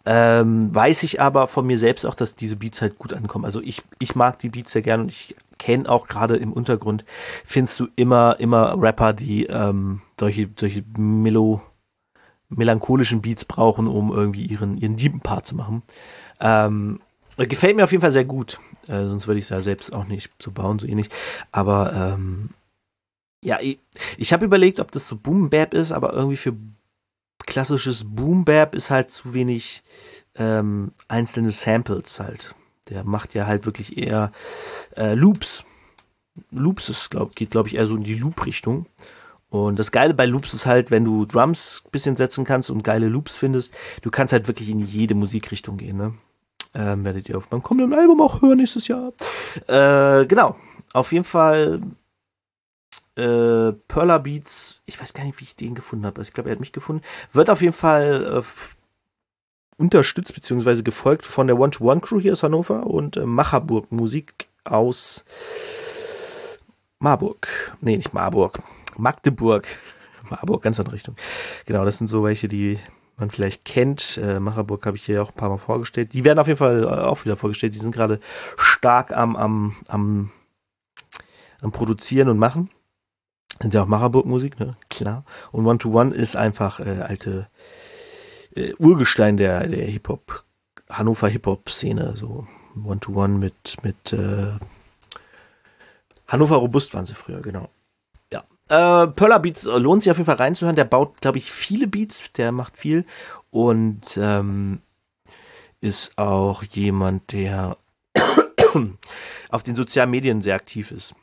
Ähm, 0.04 0.74
weiß 0.74 1.04
ich 1.04 1.20
aber 1.20 1.46
von 1.46 1.66
mir 1.66 1.78
selbst 1.78 2.04
auch, 2.04 2.16
dass 2.16 2.34
diese 2.34 2.56
Beats 2.56 2.82
halt 2.82 2.98
gut 2.98 3.14
ankommen. 3.14 3.44
Also 3.44 3.60
ich, 3.60 3.82
ich 4.00 4.16
mag 4.16 4.38
die 4.40 4.48
Beats 4.48 4.72
sehr 4.72 4.82
gern 4.82 5.02
und 5.02 5.10
ich 5.10 5.36
kenne 5.58 5.88
auch 5.88 6.08
gerade 6.08 6.36
im 6.36 6.52
Untergrund, 6.52 7.04
findest 7.44 7.78
du 7.78 7.86
immer, 7.94 8.36
immer 8.40 8.74
Rapper, 8.80 9.12
die 9.12 9.46
ähm, 9.46 10.02
solche, 10.18 10.48
solche 10.58 10.82
Melo, 10.98 11.62
melancholischen 12.56 13.22
Beats 13.22 13.44
brauchen, 13.44 13.86
um 13.86 14.12
irgendwie 14.12 14.46
ihren, 14.46 14.76
ihren 14.76 14.96
deepen 14.96 15.20
Part 15.20 15.46
zu 15.46 15.54
machen. 15.54 15.82
Ähm, 16.40 17.00
gefällt 17.36 17.76
mir 17.76 17.84
auf 17.84 17.92
jeden 17.92 18.02
Fall 18.02 18.12
sehr 18.12 18.24
gut. 18.24 18.58
Äh, 18.86 19.06
sonst 19.06 19.26
würde 19.26 19.38
ich 19.38 19.46
es 19.46 19.50
ja 19.50 19.60
selbst 19.60 19.92
auch 19.92 20.06
nicht 20.06 20.30
so 20.40 20.50
bauen, 20.50 20.78
so 20.78 20.86
ähnlich. 20.86 21.08
Aber 21.50 21.92
ähm, 21.92 22.50
ja, 23.42 23.60
ich, 23.60 23.78
ich 24.16 24.32
habe 24.32 24.44
überlegt, 24.44 24.80
ob 24.80 24.92
das 24.92 25.08
so 25.08 25.16
Boom 25.16 25.50
Bap 25.50 25.74
ist, 25.74 25.92
aber 25.92 26.12
irgendwie 26.12 26.36
für 26.36 26.54
klassisches 27.46 28.04
Boom 28.04 28.44
Bap 28.44 28.74
ist 28.74 28.90
halt 28.90 29.10
zu 29.10 29.34
wenig 29.34 29.82
ähm, 30.36 30.92
einzelne 31.08 31.50
Samples 31.50 32.20
halt. 32.20 32.54
Der 32.88 33.04
macht 33.04 33.34
ja 33.34 33.46
halt 33.46 33.66
wirklich 33.66 33.96
eher 33.96 34.32
äh, 34.96 35.14
Loops. 35.14 35.64
Loops 36.50 36.88
ist, 36.88 37.10
glaub, 37.10 37.34
geht, 37.34 37.50
glaube 37.50 37.68
ich, 37.68 37.74
eher 37.74 37.86
so 37.86 37.96
in 37.96 38.04
die 38.04 38.14
Loop-Richtung. 38.18 38.86
Und 39.52 39.78
das 39.78 39.92
Geile 39.92 40.14
bei 40.14 40.24
Loops 40.24 40.54
ist 40.54 40.64
halt, 40.64 40.90
wenn 40.90 41.04
du 41.04 41.26
Drums 41.26 41.84
bisschen 41.92 42.16
setzen 42.16 42.46
kannst 42.46 42.70
und 42.70 42.82
geile 42.82 43.06
Loops 43.08 43.36
findest, 43.36 43.76
du 44.00 44.10
kannst 44.10 44.32
halt 44.32 44.48
wirklich 44.48 44.70
in 44.70 44.78
jede 44.78 45.14
Musikrichtung 45.14 45.76
gehen, 45.76 45.98
ne? 45.98 46.14
Ähm, 46.74 47.04
werdet 47.04 47.28
ihr 47.28 47.36
auf 47.36 47.50
meinem 47.50 47.62
kommenden 47.62 47.92
Album 47.92 48.22
auch 48.22 48.40
hören 48.40 48.56
nächstes 48.56 48.88
Jahr. 48.88 49.12
Äh, 49.66 50.24
genau. 50.24 50.56
Auf 50.94 51.12
jeden 51.12 51.26
Fall 51.26 51.82
äh, 53.16 53.72
Perla 53.88 54.16
Beats, 54.16 54.80
ich 54.86 54.98
weiß 54.98 55.12
gar 55.12 55.24
nicht, 55.24 55.38
wie 55.38 55.44
ich 55.44 55.54
den 55.54 55.74
gefunden 55.74 56.06
habe. 56.06 56.22
Ich 56.22 56.32
glaube, 56.32 56.48
er 56.48 56.52
hat 56.52 56.60
mich 56.60 56.72
gefunden. 56.72 57.02
Wird 57.34 57.50
auf 57.50 57.60
jeden 57.60 57.74
Fall 57.74 58.42
äh, 58.42 58.42
unterstützt 59.76 60.34
bzw. 60.34 60.80
gefolgt 60.80 61.26
von 61.26 61.46
der 61.46 61.58
One-to-One-Crew 61.58 62.20
hier 62.20 62.32
aus 62.32 62.42
Hannover 62.42 62.86
und 62.86 63.18
äh, 63.18 63.26
Macherburg 63.26 63.92
Musik 63.92 64.48
aus 64.64 65.26
Marburg. 67.00 67.76
Nee, 67.82 67.98
nicht 67.98 68.14
Marburg. 68.14 68.62
Magdeburg. 68.98 69.66
Marburg, 70.30 70.62
ganz 70.62 70.78
andere 70.78 70.94
Richtung. 70.94 71.16
Genau, 71.66 71.84
das 71.84 71.98
sind 71.98 72.06
so 72.06 72.24
welche, 72.24 72.48
die 72.48 72.78
man 73.16 73.30
vielleicht 73.30 73.64
kennt. 73.64 74.18
Äh, 74.22 74.40
Macherburg 74.40 74.86
habe 74.86 74.96
ich 74.96 75.04
hier 75.04 75.22
auch 75.22 75.30
ein 75.30 75.36
paar 75.36 75.48
Mal 75.48 75.58
vorgestellt. 75.58 76.12
Die 76.12 76.24
werden 76.24 76.38
auf 76.38 76.46
jeden 76.46 76.58
Fall 76.58 76.84
äh, 76.84 76.86
auch 76.86 77.24
wieder 77.24 77.36
vorgestellt. 77.36 77.74
Die 77.74 77.78
sind 77.78 77.92
gerade 77.92 78.20
stark 78.56 79.12
am, 79.12 79.36
am, 79.36 79.76
am, 79.88 80.30
am 81.60 81.72
Produzieren 81.72 82.28
und 82.28 82.38
Machen. 82.38 82.70
Sind 83.60 83.74
ja 83.74 83.82
auch 83.82 83.86
Macherburg-Musik, 83.86 84.58
ne? 84.58 84.76
Klar. 84.88 85.24
Und 85.52 85.66
One-to-One 85.66 86.14
ist 86.14 86.36
einfach 86.36 86.80
äh, 86.80 87.00
alte 87.00 87.48
äh, 88.54 88.72
Urgestein 88.74 89.36
der, 89.36 89.66
der 89.66 89.86
Hip-Hop, 89.86 90.44
Hannover 90.90 91.28
Hip-Hop-Szene. 91.28 92.14
So 92.16 92.46
One-to-One 92.82 93.38
mit, 93.38 93.76
mit 93.82 94.12
äh, 94.12 94.52
Hannover 96.26 96.56
Robust 96.56 96.94
waren 96.94 97.06
sie 97.06 97.14
früher, 97.14 97.42
genau. 97.42 97.68
Äh, 98.72 99.08
Perla 99.08 99.36
Beats 99.36 99.66
äh, 99.66 99.76
lohnt 99.76 100.02
sich 100.02 100.10
auf 100.10 100.16
jeden 100.16 100.24
Fall 100.24 100.36
reinzuhören. 100.36 100.76
Der 100.76 100.84
baut, 100.84 101.20
glaube 101.20 101.36
ich, 101.36 101.52
viele 101.52 101.86
Beats, 101.86 102.32
der 102.32 102.52
macht 102.52 102.78
viel 102.78 103.04
und 103.50 104.16
ähm, 104.16 104.80
ist 105.82 106.16
auch 106.16 106.62
jemand, 106.62 107.32
der 107.32 107.76
auf 109.50 109.62
den 109.62 109.76
sozialen 109.76 110.10
Medien 110.10 110.40
sehr 110.40 110.54
aktiv 110.54 110.90
ist. 110.90 111.14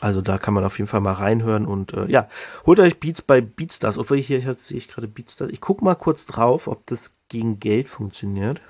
Also 0.00 0.20
da 0.20 0.36
kann 0.38 0.52
man 0.52 0.64
auf 0.64 0.78
jeden 0.78 0.88
Fall 0.88 1.00
mal 1.00 1.12
reinhören 1.12 1.64
und 1.64 1.92
äh, 1.92 2.06
ja, 2.06 2.28
holt 2.66 2.80
euch 2.80 2.98
Beats 2.98 3.22
bei 3.22 3.40
Beatstars. 3.40 3.98
Obwohl 3.98 4.18
ich 4.18 4.26
hier, 4.26 4.40
hier 4.40 4.56
sehe 4.56 4.78
ich 4.78 4.88
gerade 4.88 5.06
Beatstars. 5.06 5.50
Ich 5.52 5.60
gucke 5.60 5.84
mal 5.84 5.94
kurz 5.94 6.26
drauf, 6.26 6.66
ob 6.66 6.84
das 6.86 7.12
gegen 7.28 7.60
Geld 7.60 7.88
funktioniert. 7.88 8.60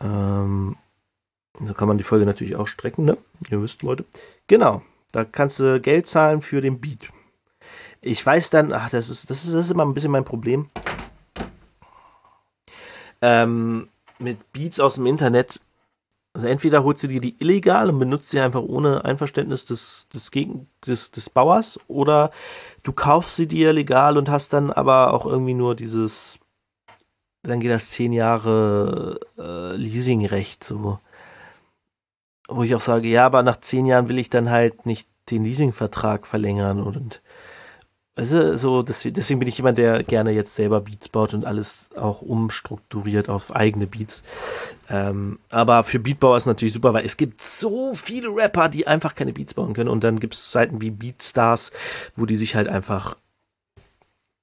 Ähm, 0.00 0.76
so 1.58 1.74
kann 1.74 1.88
man 1.88 1.98
die 1.98 2.04
Folge 2.04 2.26
natürlich 2.26 2.54
auch 2.54 2.68
strecken, 2.68 3.04
ne? 3.04 3.18
Ihr 3.50 3.60
wisst, 3.60 3.82
Leute. 3.82 4.04
Genau, 4.46 4.82
da 5.12 5.24
kannst 5.24 5.60
du 5.60 5.80
Geld 5.80 6.06
zahlen 6.06 6.42
für 6.42 6.60
den 6.60 6.80
Beat. 6.80 7.08
Ich 8.00 8.24
weiß 8.24 8.50
dann, 8.50 8.72
ach, 8.72 8.90
das 8.90 9.08
ist, 9.08 9.30
das 9.30 9.44
ist, 9.44 9.54
das 9.54 9.66
ist 9.66 9.72
immer 9.72 9.84
ein 9.84 9.94
bisschen 9.94 10.10
mein 10.10 10.24
Problem. 10.24 10.70
Ähm, 13.22 13.88
mit 14.18 14.52
Beats 14.52 14.80
aus 14.80 14.94
dem 14.94 15.06
Internet 15.06 15.60
also 16.32 16.46
entweder 16.46 16.84
holst 16.84 17.02
du 17.02 17.08
dir 17.08 17.20
die 17.20 17.36
illegal 17.40 17.88
und 17.88 17.98
benutzt 17.98 18.30
sie 18.30 18.40
einfach 18.40 18.62
ohne 18.62 19.04
Einverständnis 19.04 19.64
des, 19.64 20.06
des, 20.14 20.30
Gegen 20.30 20.68
des, 20.86 21.10
des 21.10 21.28
Bauers 21.28 21.80
oder 21.88 22.30
du 22.84 22.92
kaufst 22.92 23.36
sie 23.36 23.48
dir 23.48 23.72
legal 23.72 24.16
und 24.16 24.28
hast 24.28 24.52
dann 24.52 24.70
aber 24.70 25.12
auch 25.12 25.26
irgendwie 25.26 25.54
nur 25.54 25.74
dieses, 25.74 26.38
dann 27.42 27.58
geht 27.58 27.72
das 27.72 27.90
zehn 27.90 28.12
Jahre 28.12 29.18
äh, 29.38 29.74
Leasingrecht 29.76 30.62
so. 30.62 31.00
Wo 32.50 32.62
ich 32.64 32.74
auch 32.74 32.80
sage, 32.80 33.08
ja, 33.08 33.26
aber 33.26 33.42
nach 33.42 33.60
zehn 33.60 33.86
Jahren 33.86 34.08
will 34.08 34.18
ich 34.18 34.28
dann 34.28 34.50
halt 34.50 34.84
nicht 34.84 35.08
den 35.30 35.44
Leasingvertrag 35.44 36.26
verlängern 36.26 36.82
und 36.82 37.22
also 38.16 38.56
so, 38.56 38.82
deswegen 38.82 39.38
bin 39.38 39.48
ich 39.48 39.56
jemand, 39.56 39.78
der 39.78 40.02
gerne 40.02 40.32
jetzt 40.32 40.54
selber 40.54 40.82
Beats 40.82 41.08
baut 41.08 41.32
und 41.32 41.46
alles 41.46 41.88
auch 41.96 42.20
umstrukturiert 42.20 43.30
auf 43.30 43.54
eigene 43.56 43.86
Beats. 43.86 44.22
Ähm, 44.90 45.38
aber 45.48 45.84
für 45.84 46.00
Beatbauer 46.00 46.36
ist 46.36 46.44
natürlich 46.44 46.74
super, 46.74 46.92
weil 46.92 47.06
es 47.06 47.16
gibt 47.16 47.40
so 47.40 47.94
viele 47.94 48.28
Rapper, 48.28 48.68
die 48.68 48.86
einfach 48.86 49.14
keine 49.14 49.32
Beats 49.32 49.54
bauen 49.54 49.72
können. 49.72 49.88
Und 49.88 50.04
dann 50.04 50.20
gibt 50.20 50.34
es 50.34 50.52
Seiten 50.52 50.82
wie 50.82 50.90
Beatstars, 50.90 51.70
wo 52.14 52.26
die 52.26 52.36
sich 52.36 52.56
halt 52.56 52.68
einfach, 52.68 53.16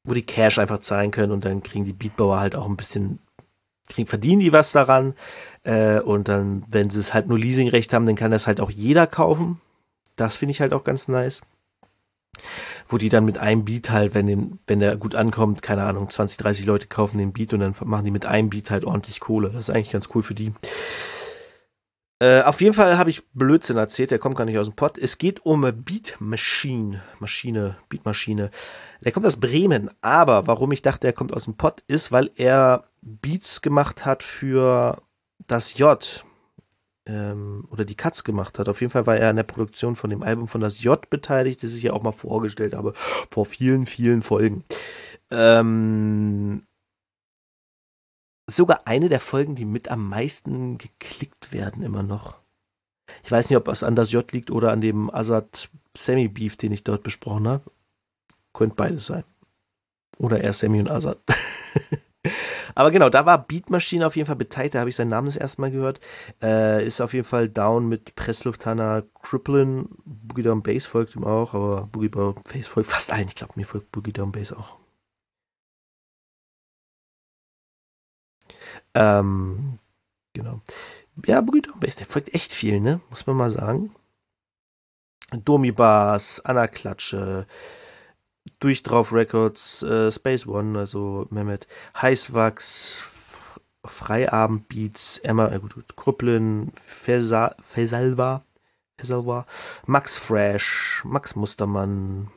wo 0.05 0.15
die 0.15 0.25
Cash 0.25 0.57
einfach 0.57 0.79
zahlen 0.79 1.11
können 1.11 1.31
und 1.31 1.45
dann 1.45 1.61
kriegen 1.61 1.85
die 1.85 1.93
Beatbauer 1.93 2.39
halt 2.39 2.55
auch 2.55 2.65
ein 2.65 2.77
bisschen, 2.77 3.19
kriegen, 3.88 4.08
verdienen 4.08 4.41
die 4.41 4.53
was 4.53 4.72
daran. 4.72 5.13
Äh, 5.63 6.00
und 6.00 6.27
dann, 6.27 6.63
wenn 6.67 6.89
sie 6.89 7.00
es 7.00 7.13
halt 7.13 7.27
nur 7.27 7.39
Leasingrecht 7.39 7.94
haben, 7.94 8.06
dann 8.06 8.15
kann 8.15 8.32
das 8.32 8.48
halt 8.48 8.60
auch 8.60 8.72
jeder 8.72 9.08
kaufen. 9.08 9.62
Das 10.15 10.36
finde 10.36 10.51
ich 10.51 10.62
halt 10.62 10.74
auch 10.74 10.84
ganz 10.84 11.08
nice 11.08 11.41
wo 12.89 12.98
die 12.98 13.10
dann 13.10 13.25
mit 13.25 13.38
einem 13.38 13.65
Beat 13.65 13.89
halt, 13.89 14.13
wenn, 14.15 14.27
den, 14.27 14.60
wenn 14.67 14.79
der 14.79 14.96
gut 14.96 15.15
ankommt, 15.15 15.62
keine 15.62 15.84
Ahnung, 15.84 16.10
20, 16.10 16.38
30 16.38 16.65
Leute 16.65 16.88
kaufen 16.88 17.17
den 17.17 17.34
Beat 17.34 17.53
und 17.53 17.60
dann 17.60 17.75
machen 17.84 18.06
die 18.06 18.12
mit 18.12 18.25
einem 18.25 18.50
Beat 18.50 18.72
halt 18.72 18.86
ordentlich 18.86 19.20
Kohle. 19.20 19.50
Das 19.50 19.67
ist 19.67 19.70
eigentlich 19.70 19.91
ganz 19.91 20.10
cool 20.13 20.24
für 20.24 20.36
die. 20.36 20.53
Äh, 22.20 22.41
auf 22.41 22.62
jeden 22.62 22.74
Fall 22.74 22.98
habe 22.98 23.12
ich 23.12 23.27
Blödsinn 23.34 23.77
erzählt, 23.77 24.10
der 24.10 24.20
kommt 24.20 24.36
gar 24.36 24.46
nicht 24.46 24.58
aus 24.58 24.67
dem 24.67 24.75
Pott. 24.75 24.98
Es 24.98 25.17
geht 25.17 25.46
um 25.46 25.62
Beat 25.62 26.15
Machine, 26.20 27.01
Maschine, 27.20 27.77
Beat 27.89 28.06
Maschine. 28.06 28.50
Der 29.01 29.12
kommt 29.12 29.25
aus 29.25 29.38
Bremen, 29.38 29.91
aber 30.01 30.48
warum 30.48 30.72
ich 30.72 30.82
dachte, 30.82 31.06
er 31.06 31.13
kommt 31.13 31.34
aus 31.34 31.44
dem 31.44 31.56
Pott, 31.56 31.84
ist, 31.88 32.12
weil 32.12 32.32
er 32.36 32.86
Beats 33.07 33.61
gemacht 33.61 34.05
hat 34.05 34.23
für 34.23 35.01
das 35.47 35.77
J 35.77 36.25
ähm, 37.05 37.67
oder 37.71 37.85
die 37.85 37.95
Katz 37.95 38.23
gemacht 38.23 38.59
hat. 38.59 38.69
Auf 38.69 38.81
jeden 38.81 38.91
Fall 38.91 39.05
war 39.07 39.17
er 39.17 39.29
an 39.29 39.37
der 39.37 39.43
Produktion 39.43 39.95
von 39.95 40.09
dem 40.09 40.23
Album 40.23 40.47
von 40.47 40.61
das 40.61 40.81
J 40.81 41.09
beteiligt, 41.09 41.63
das 41.63 41.73
ich 41.73 41.83
ja 41.83 41.93
auch 41.93 42.03
mal 42.03 42.11
vorgestellt 42.11 42.73
habe, 42.73 42.93
vor 43.31 43.45
vielen, 43.45 43.85
vielen 43.85 44.21
Folgen. 44.21 44.63
Ähm, 45.31 46.63
sogar 48.49 48.81
eine 48.85 49.09
der 49.09 49.19
Folgen, 49.19 49.55
die 49.55 49.65
mit 49.65 49.89
am 49.89 50.07
meisten 50.07 50.77
geklickt 50.77 51.51
werden, 51.53 51.83
immer 51.83 52.03
noch. 52.03 52.35
Ich 53.23 53.31
weiß 53.31 53.49
nicht, 53.49 53.57
ob 53.57 53.67
es 53.69 53.83
an 53.83 53.95
das 53.95 54.11
J 54.11 54.29
liegt 54.31 54.51
oder 54.51 54.71
an 54.71 54.81
dem 54.81 55.09
Azad 55.13 55.69
Semi 55.95 56.27
Beef, 56.27 56.57
den 56.57 56.71
ich 56.71 56.83
dort 56.83 57.03
besprochen 57.03 57.47
habe. 57.47 57.71
Könnte 58.53 58.75
beides 58.75 59.05
sein. 59.05 59.23
Oder 60.17 60.41
eher 60.41 60.53
Sammy 60.53 60.79
und 60.79 60.89
Azad. 60.89 61.19
Aber 62.77 62.91
genau, 62.91 63.10
da 63.10 63.25
war 63.25 63.39
Beatmaschine 63.39 64.05
auf 64.05 64.15
jeden 64.15 64.27
Fall 64.27 64.36
beteiligt, 64.36 64.75
da 64.75 64.81
habe 64.81 64.89
ich 64.91 64.96
seinen 64.96 65.10
Namen 65.10 65.25
das 65.25 65.36
erste 65.36 65.62
Mal 65.62 65.72
gehört. 65.72 66.00
Äh, 66.43 66.86
ist 66.86 67.01
auf 67.01 67.13
jeden 67.13 67.25
Fall 67.25 67.50
down 67.50 67.89
mit 67.89 68.13
Presslufthanna 68.13 69.01
Cripplin. 69.24 69.89
Boogie 70.05 70.43
Down 70.43 70.62
Bass 70.62 70.86
folgt 70.86 71.15
ihm 71.15 71.24
auch, 71.24 71.55
aber 71.55 71.88
Boogie 71.88 72.10
Down 72.10 72.36
Bass 72.36 72.67
folgt 72.67 72.91
fast 72.91 73.12
allen. 73.12 73.29
Ich 73.29 73.34
glaube, 73.36 73.53
mir 73.55 73.65
folgt 73.65 73.91
Boogie 73.91 74.13
Down 74.13 74.31
Bass 74.31 74.53
auch. 74.53 74.77
Ähm, 78.93 79.79
genau. 80.34 80.62
Ja, 81.25 81.41
Boogie 81.41 81.62
Down 81.63 81.79
Bass, 81.79 81.96
der 81.96 82.05
folgt 82.05 82.36
echt 82.36 82.51
viel, 82.51 82.79
ne? 82.79 83.01
Muss 83.10 83.25
man 83.25 83.38
mal 83.38 83.50
sagen. 83.50 83.96
Domi 85.31 85.72
Bars, 85.72 86.41
Anna 86.46 86.67
Klatsche, 86.67 87.48
durch 88.60 88.84
drauf 88.84 89.13
Records, 89.13 89.84
äh, 89.84 90.12
Space 90.12 90.48
One, 90.48 90.77
also 90.77 91.25
Mehmet, 91.30 91.68
Heißwachs, 92.01 93.04
Freiabendbeats, 93.86 95.20
Emma, 95.20 95.50
äh, 95.51 95.60
gut, 95.60 95.96
Krupplin, 95.96 96.72
Fesalva, 96.84 97.56
Fesalva, 98.98 99.46
Max 99.86 100.18
Fresh, 100.18 101.04
Max 101.06 101.36
Mustermann, 101.36 102.30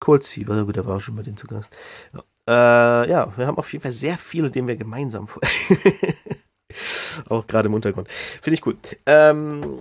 Kolzi, 0.00 0.46
war 0.48 0.64
gut, 0.64 0.76
der 0.76 0.86
war 0.86 0.96
auch 0.96 1.00
schon 1.00 1.16
bei 1.16 1.22
denen 1.22 1.36
zu 1.36 1.46
Gast. 1.46 1.70
Ja. 2.12 2.22
Äh, 2.48 3.08
ja, 3.08 3.32
wir 3.36 3.46
haben 3.46 3.58
auf 3.58 3.72
jeden 3.72 3.82
Fall 3.82 3.92
sehr 3.92 4.18
viele, 4.18 4.50
denen 4.50 4.66
wir 4.66 4.76
gemeinsam 4.76 5.28
auch 7.28 7.46
gerade 7.46 7.68
im 7.68 7.74
Untergrund. 7.74 8.08
Finde 8.40 8.54
ich 8.54 8.66
cool. 8.66 8.76
Ähm, 9.06 9.78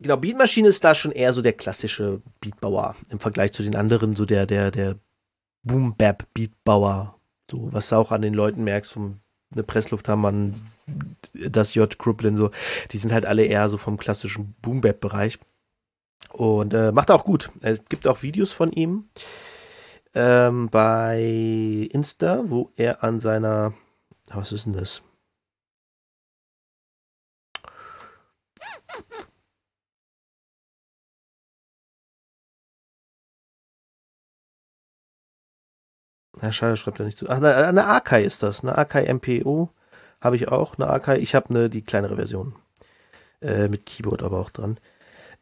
Genau, 0.00 0.16
Beatmaschine 0.16 0.68
ist 0.68 0.84
da 0.84 0.94
schon 0.94 1.10
eher 1.10 1.32
so 1.32 1.42
der 1.42 1.54
klassische 1.54 2.22
Beatbauer 2.40 2.94
im 3.10 3.18
Vergleich 3.18 3.52
zu 3.52 3.62
den 3.62 3.74
anderen, 3.74 4.14
so 4.14 4.24
der, 4.24 4.46
der, 4.46 4.70
der 4.70 4.96
Boom-Bap-Beatbauer. 5.64 7.18
So, 7.50 7.72
was 7.72 7.88
du 7.88 7.96
auch 7.96 8.12
an 8.12 8.22
den 8.22 8.34
Leuten 8.34 8.62
merkst, 8.62 8.92
vom 8.92 9.20
eine 9.50 9.62
Pressluft 9.62 10.08
haben, 10.08 10.20
man 10.20 10.54
das 11.32 11.74
J. 11.74 11.98
Kruplin, 11.98 12.36
so, 12.36 12.50
die 12.92 12.98
sind 12.98 13.12
halt 13.12 13.26
alle 13.26 13.44
eher 13.44 13.68
so 13.68 13.76
vom 13.76 13.96
klassischen 13.96 14.54
Boom-Bap-Bereich. 14.62 15.38
Und 16.30 16.74
äh, 16.74 16.92
macht 16.92 17.10
auch 17.10 17.24
gut. 17.24 17.50
Es 17.60 17.84
gibt 17.86 18.06
auch 18.06 18.22
Videos 18.22 18.52
von 18.52 18.70
ihm 18.72 19.08
ähm, 20.14 20.68
bei 20.68 21.88
Insta, 21.90 22.42
wo 22.44 22.70
er 22.76 23.02
an 23.02 23.20
seiner, 23.20 23.72
was 24.30 24.52
ist 24.52 24.66
denn 24.66 24.74
das? 24.74 25.02
Na, 36.40 36.52
schade, 36.52 36.76
schreibt 36.76 37.00
er 37.00 37.06
nicht 37.06 37.18
zu. 37.18 37.28
Ach, 37.28 37.36
eine, 37.36 37.54
eine 37.54 37.86
Akai 37.86 38.22
ist 38.22 38.42
das. 38.42 38.62
Eine 38.62 38.76
Akai 38.76 39.12
MPO 39.12 39.70
habe 40.20 40.36
ich 40.36 40.48
auch. 40.48 40.78
Eine 40.78 40.88
Akai. 40.88 41.18
Ich 41.18 41.34
habe 41.34 41.50
eine, 41.50 41.70
die 41.70 41.82
kleinere 41.82 42.16
Version. 42.16 42.54
Äh, 43.40 43.68
mit 43.68 43.86
Keyboard 43.86 44.22
aber 44.22 44.40
auch 44.40 44.50
dran. 44.50 44.78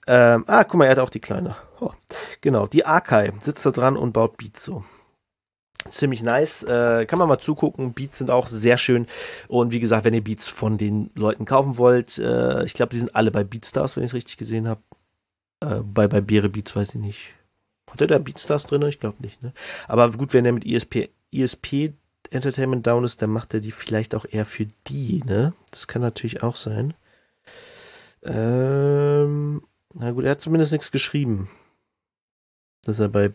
Ähm, 0.06 0.44
ah, 0.46 0.64
guck 0.64 0.74
mal, 0.74 0.84
er 0.84 0.92
hat 0.92 0.98
auch 0.98 1.10
die 1.10 1.20
kleine. 1.20 1.56
Oh, 1.80 1.92
genau, 2.40 2.66
die 2.66 2.86
Akai 2.86 3.32
sitzt 3.40 3.66
da 3.66 3.70
dran 3.70 3.96
und 3.96 4.12
baut 4.12 4.36
Beats 4.36 4.64
so. 4.64 4.84
Ziemlich 5.90 6.22
nice. 6.22 6.62
Äh, 6.64 7.06
kann 7.06 7.18
man 7.18 7.28
mal 7.28 7.38
zugucken. 7.38 7.92
Beats 7.92 8.18
sind 8.18 8.30
auch 8.30 8.46
sehr 8.46 8.76
schön. 8.76 9.06
Und 9.48 9.72
wie 9.72 9.80
gesagt, 9.80 10.04
wenn 10.04 10.14
ihr 10.14 10.24
Beats 10.24 10.48
von 10.48 10.78
den 10.78 11.10
Leuten 11.14 11.44
kaufen 11.44 11.76
wollt, 11.78 12.18
äh, 12.18 12.64
ich 12.64 12.74
glaube, 12.74 12.90
die 12.90 12.98
sind 12.98 13.14
alle 13.14 13.30
bei 13.30 13.44
Beatstars, 13.44 13.96
wenn 13.96 14.04
ich 14.04 14.10
es 14.10 14.14
richtig 14.14 14.36
gesehen 14.36 14.68
habe. 14.68 14.80
Äh, 15.60 15.80
bei, 15.82 16.08
bei 16.08 16.20
Beere 16.20 16.48
Beats 16.48 16.74
weiß 16.74 16.90
ich 16.90 17.00
nicht. 17.00 17.35
Hat 17.96 18.02
er 18.02 18.08
da 18.08 18.18
Beatstars 18.18 18.66
drin? 18.66 18.82
Ich 18.82 19.00
glaube 19.00 19.22
nicht, 19.22 19.42
ne? 19.42 19.54
Aber 19.88 20.12
gut, 20.12 20.34
wenn 20.34 20.44
er 20.44 20.52
mit 20.52 20.66
ESP, 20.66 21.08
ESP 21.32 21.94
Entertainment 22.30 22.86
down 22.86 23.04
ist, 23.04 23.22
dann 23.22 23.30
macht 23.30 23.54
er 23.54 23.60
die 23.60 23.70
vielleicht 23.70 24.14
auch 24.14 24.26
eher 24.28 24.44
für 24.44 24.66
die, 24.86 25.22
ne? 25.24 25.54
Das 25.70 25.86
kann 25.86 26.02
natürlich 26.02 26.42
auch 26.42 26.56
sein. 26.56 26.92
Ähm, 28.22 29.62
na 29.94 30.10
gut, 30.10 30.24
er 30.24 30.32
hat 30.32 30.42
zumindest 30.42 30.72
nichts 30.72 30.90
geschrieben. 30.90 31.48
Dass 32.84 32.98
er 32.98 33.08
bei. 33.08 33.32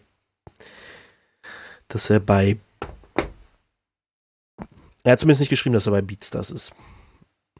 Dass 1.88 2.12
er 2.12 2.20
bei. 2.20 2.60
Er 5.04 5.14
hat 5.14 5.20
zumindest 5.20 5.40
nicht 5.40 5.50
geschrieben, 5.50 5.74
dass 5.74 5.88
er 5.88 5.92
bei 5.92 6.04
Beatstars 6.04 6.52
ist. 6.52 6.76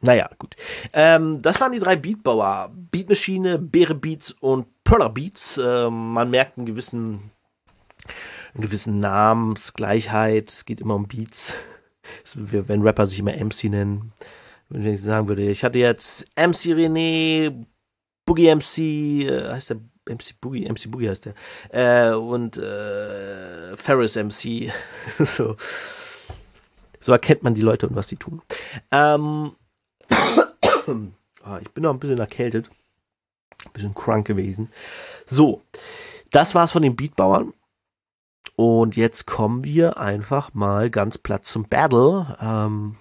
Naja, 0.04 0.28
gut. 0.38 0.56
Ähm, 0.92 1.40
das 1.42 1.60
waren 1.60 1.72
die 1.72 1.78
drei 1.78 1.94
Beatbauer. 1.94 2.72
Beatmaschine, 2.90 3.58
Beere 3.58 3.94
Beats 3.94 4.32
und 4.40 4.66
Perler 4.82 5.08
Beats. 5.08 5.60
Ähm, 5.62 6.12
man 6.12 6.28
merkt 6.28 6.58
einen 6.58 6.66
gewissen, 6.66 7.30
einen 8.52 8.64
gewissen 8.64 8.98
Namensgleichheit. 8.98 10.50
Es 10.50 10.64
geht 10.64 10.80
immer 10.80 10.96
um 10.96 11.06
Beats. 11.06 11.54
Wenn 12.34 12.82
Rapper 12.82 13.06
sich 13.06 13.20
immer 13.20 13.32
MC 13.32 13.64
nennen. 13.64 14.12
Wenn 14.68 14.94
ich 14.94 15.02
sagen 15.02 15.28
würde, 15.28 15.48
ich 15.48 15.62
hatte 15.62 15.78
jetzt 15.78 16.26
MC 16.34 16.74
René, 16.74 17.64
Boogie 18.26 18.52
MC, 18.52 19.28
äh, 19.28 19.52
heißt 19.52 19.70
der 19.70 19.76
MC 20.08 20.40
Boogie, 20.40 20.68
MC 20.68 20.90
Boogie 20.90 21.10
heißt 21.10 21.26
der. 21.26 21.34
Äh, 21.70 22.14
und 22.16 22.56
äh, 22.56 23.76
Ferris 23.76 24.16
MC. 24.16 24.72
so. 25.20 25.56
so 26.98 27.12
erkennt 27.12 27.44
man 27.44 27.54
die 27.54 27.62
Leute 27.62 27.86
und 27.86 27.94
was 27.94 28.08
sie 28.08 28.16
tun. 28.16 28.42
Ähm, 28.90 29.52
ah, 31.44 31.58
ich 31.60 31.70
bin 31.70 31.82
noch 31.82 31.92
ein 31.92 32.00
bisschen 32.00 32.18
erkältet. 32.18 32.70
Ein 33.64 33.72
bisschen 33.72 33.94
krank 33.94 34.26
gewesen. 34.26 34.70
So, 35.26 35.62
das 36.30 36.54
war's 36.54 36.72
von 36.72 36.82
den 36.82 36.96
Beatbauern. 36.96 37.52
Und 38.56 38.96
jetzt 38.96 39.26
kommen 39.26 39.64
wir 39.64 39.96
einfach 39.96 40.52
mal 40.54 40.90
ganz 40.90 41.18
platt 41.18 41.46
zum 41.46 41.68
Battle. 41.68 42.36
Ähm, 42.40 42.96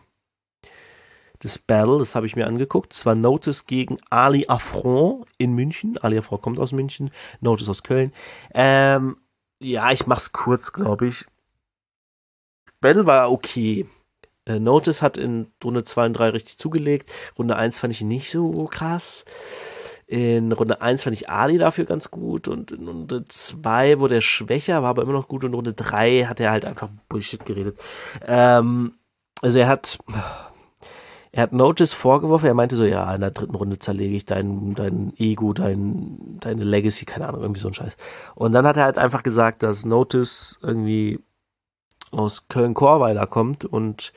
das 1.40 1.58
Battle, 1.58 2.00
das 2.00 2.16
habe 2.16 2.28
ich 2.28 2.36
mir 2.36 2.48
angeguckt. 2.48 2.94
Das 2.94 3.06
war 3.06 3.16
Notice 3.16 3.66
gegen 3.66 3.98
Ali 4.10 4.46
Affront 4.48 5.26
in 5.38 5.54
München. 5.54 5.98
Ali 5.98 6.18
Affront 6.18 6.42
kommt 6.42 6.60
aus 6.60 6.72
München, 6.72 7.12
Notice 7.42 7.70
aus 7.70 7.84
Köln. 7.84 8.14
Ähm, 8.54 9.18
ja, 9.60 9.92
ich 9.92 10.08
mach's 10.08 10.32
kurz, 10.32 10.72
glaube 10.72 11.08
ich. 11.08 11.26
Battle 12.80 13.06
war 13.06 13.32
okay. 13.32 13.88
Äh, 14.46 14.60
Notice 14.60 15.02
hat 15.02 15.18
in 15.18 15.48
Runde 15.64 15.84
2 15.84 16.08
und 16.08 16.14
3 16.14 16.30
richtig 16.30 16.58
zugelegt. 16.58 17.12
Runde 17.38 17.56
1 17.56 17.80
fand 17.80 17.94
ich 17.94 18.02
nicht 18.02 18.32
so 18.32 18.66
krass. 18.66 19.26
In 20.08 20.52
Runde 20.52 20.82
1 20.82 21.04
fand 21.04 21.16
ich 21.16 21.30
Ali 21.30 21.58
dafür 21.58 21.86
ganz 21.86 22.12
gut 22.12 22.48
und 22.48 22.72
in 22.72 22.88
Runde 22.88 23.24
2 23.26 24.00
wurde 24.00 24.16
er 24.16 24.22
schwächer, 24.22 24.84
war 24.84 24.90
aber 24.90 25.04
immer 25.04 25.14
noch 25.14 25.28
gut. 25.28 25.44
Und 25.44 25.52
in 25.52 25.56
Runde 25.56 25.74
3 25.74 26.26
hat 26.26 26.40
er 26.40 26.52
halt 26.52 26.66
einfach 26.66 26.90
Bullshit 27.08 27.46
geredet. 27.46 27.80
Ähm, 28.26 28.96
also 29.42 29.60
er 29.60 29.68
hat, 29.68 30.00
er 31.32 31.44
hat 31.44 31.54
Notice 31.54 31.94
vorgeworfen, 31.94 32.48
er 32.48 32.54
meinte 32.54 32.76
so, 32.76 32.84
ja, 32.84 33.14
in 33.16 33.22
der 33.22 33.32
dritten 33.32 33.56
Runde 33.56 33.80
zerlege 33.80 34.16
ich 34.16 34.26
dein, 34.26 34.76
dein 34.76 35.14
Ego, 35.18 35.54
dein, 35.54 36.38
deine 36.42 36.64
Legacy, 36.64 37.06
keine 37.06 37.28
Ahnung, 37.28 37.42
irgendwie 37.42 37.62
so 37.62 37.68
ein 37.70 37.74
Scheiß. 37.74 37.96
Und 38.36 38.52
dann 38.52 38.68
hat 38.68 38.78
er 38.78 38.84
halt 38.84 38.98
einfach 38.98 39.24
gesagt, 39.24 39.64
dass 39.64 39.86
Notice 39.86 40.60
irgendwie 40.62 41.20
aus 42.12 42.48
Köln-Korweiler 42.48 43.28
kommt 43.28 43.66
und 43.66 44.14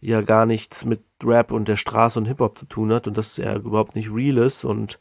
ja 0.00 0.22
gar 0.22 0.46
nichts 0.46 0.84
mit 0.84 1.02
Rap 1.22 1.52
und 1.52 1.68
der 1.68 1.76
Straße 1.76 2.18
und 2.18 2.26
Hip-Hop 2.26 2.58
zu 2.58 2.66
tun 2.66 2.92
hat 2.92 3.06
und 3.06 3.16
dass 3.16 3.38
er 3.38 3.56
überhaupt 3.56 3.94
nicht 3.96 4.10
real 4.10 4.38
ist 4.38 4.64
und 4.64 4.98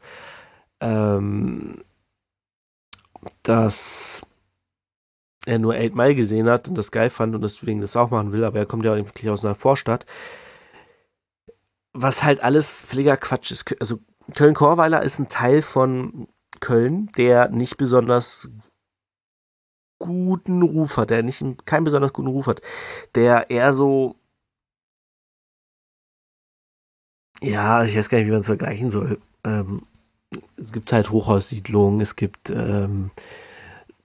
ähm, 0.82 1.84
dass 3.44 4.22
er 5.46 5.60
nur 5.60 5.76
8 5.76 5.96
Mile 5.96 6.16
gesehen 6.16 6.50
hat 6.50 6.68
und 6.68 6.78
das 6.78 6.92
geil 6.92 7.10
fand 7.10 7.36
und 7.36 7.42
deswegen 7.42 7.82
das 7.82 7.96
auch 7.96 8.12
machen 8.12 8.32
will, 8.32 8.44
aber 8.44 8.60
er 8.60 8.66
kommt 8.66 8.86
ja 8.86 8.96
wirklich 8.96 9.30
aus 9.30 9.44
einer 9.46 9.56
Vorstadt. 9.56 10.06
Was 11.94 12.24
halt 12.24 12.42
alles 12.42 12.82
völliger 12.82 13.18
Quatsch 13.18 13.52
ist. 13.52 13.76
Also 13.82 14.00
Köln-Korweiler 14.36 15.02
ist 15.02 15.20
ein 15.20 15.30
Teil 15.30 15.62
von 15.62 16.28
Köln, 16.60 17.10
der 17.18 17.50
nicht 17.50 17.78
besonders 17.78 18.50
guten 20.00 20.62
Ruf 20.62 20.98
hat, 20.98 21.10
der 21.12 21.24
nicht 21.24 21.44
keinen 21.66 21.84
besonders 21.84 22.14
guten 22.14 22.30
Ruf 22.30 22.48
hat, 22.48 22.62
der 23.16 23.50
eher 23.50 23.74
so 23.74 24.16
ja, 27.42 27.84
ich 27.86 27.96
weiß 27.98 28.10
gar 28.10 28.18
nicht, 28.18 28.28
wie 28.28 28.32
man 28.32 28.42
es 28.42 28.48
vergleichen 28.48 28.90
soll. 28.90 29.18
Ähm, 29.46 29.84
es 30.58 30.74
gibt 30.74 30.92
halt 30.92 31.10
Hochhaussiedlungen, 31.10 32.02
es 32.02 32.16
gibt 32.16 32.50
ähm, 32.50 33.12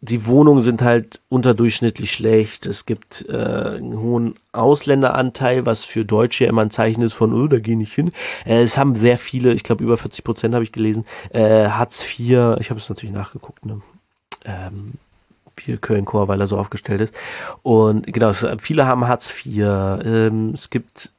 die 0.04 0.26
Wohnungen 0.26 0.60
sind 0.60 0.82
halt 0.82 1.22
unterdurchschnittlich 1.30 2.12
schlecht. 2.12 2.66
Es 2.66 2.84
gibt 2.84 3.24
äh, 3.26 3.32
einen 3.32 3.98
hohen 3.98 4.34
Ausländeranteil, 4.52 5.64
was 5.64 5.82
für 5.82 6.04
Deutsche 6.04 6.44
immer 6.44 6.60
ein 6.60 6.70
Zeichen 6.70 7.00
ist 7.02 7.14
von, 7.14 7.32
oh, 7.32 7.48
da 7.48 7.58
gehe 7.58 7.80
ich 7.80 7.94
hin. 7.94 8.12
Äh, 8.44 8.62
es 8.62 8.76
haben 8.76 8.94
sehr 8.94 9.16
viele, 9.16 9.54
ich 9.54 9.62
glaube 9.62 9.82
über 9.82 9.96
40 9.96 10.22
Prozent 10.22 10.54
habe 10.54 10.62
ich 10.62 10.72
gelesen, 10.72 11.06
äh, 11.30 11.68
Hartz 11.68 12.02
IV, 12.02 12.56
ich 12.60 12.68
habe 12.68 12.78
es 12.78 12.88
natürlich 12.90 13.14
nachgeguckt, 13.14 13.64
ne? 13.64 13.80
ähm, 14.44 14.92
wie 15.56 15.76
Köln-Chor, 15.76 16.28
weil 16.28 16.40
er 16.40 16.46
so 16.46 16.58
aufgestellt 16.58 17.00
ist. 17.00 17.14
Und 17.62 18.12
genau, 18.12 18.32
viele 18.58 18.86
haben 18.86 19.06
Hartz 19.06 19.32
IV. 19.44 19.56
Ähm, 20.04 20.52
es 20.54 20.70
gibt 20.70 21.12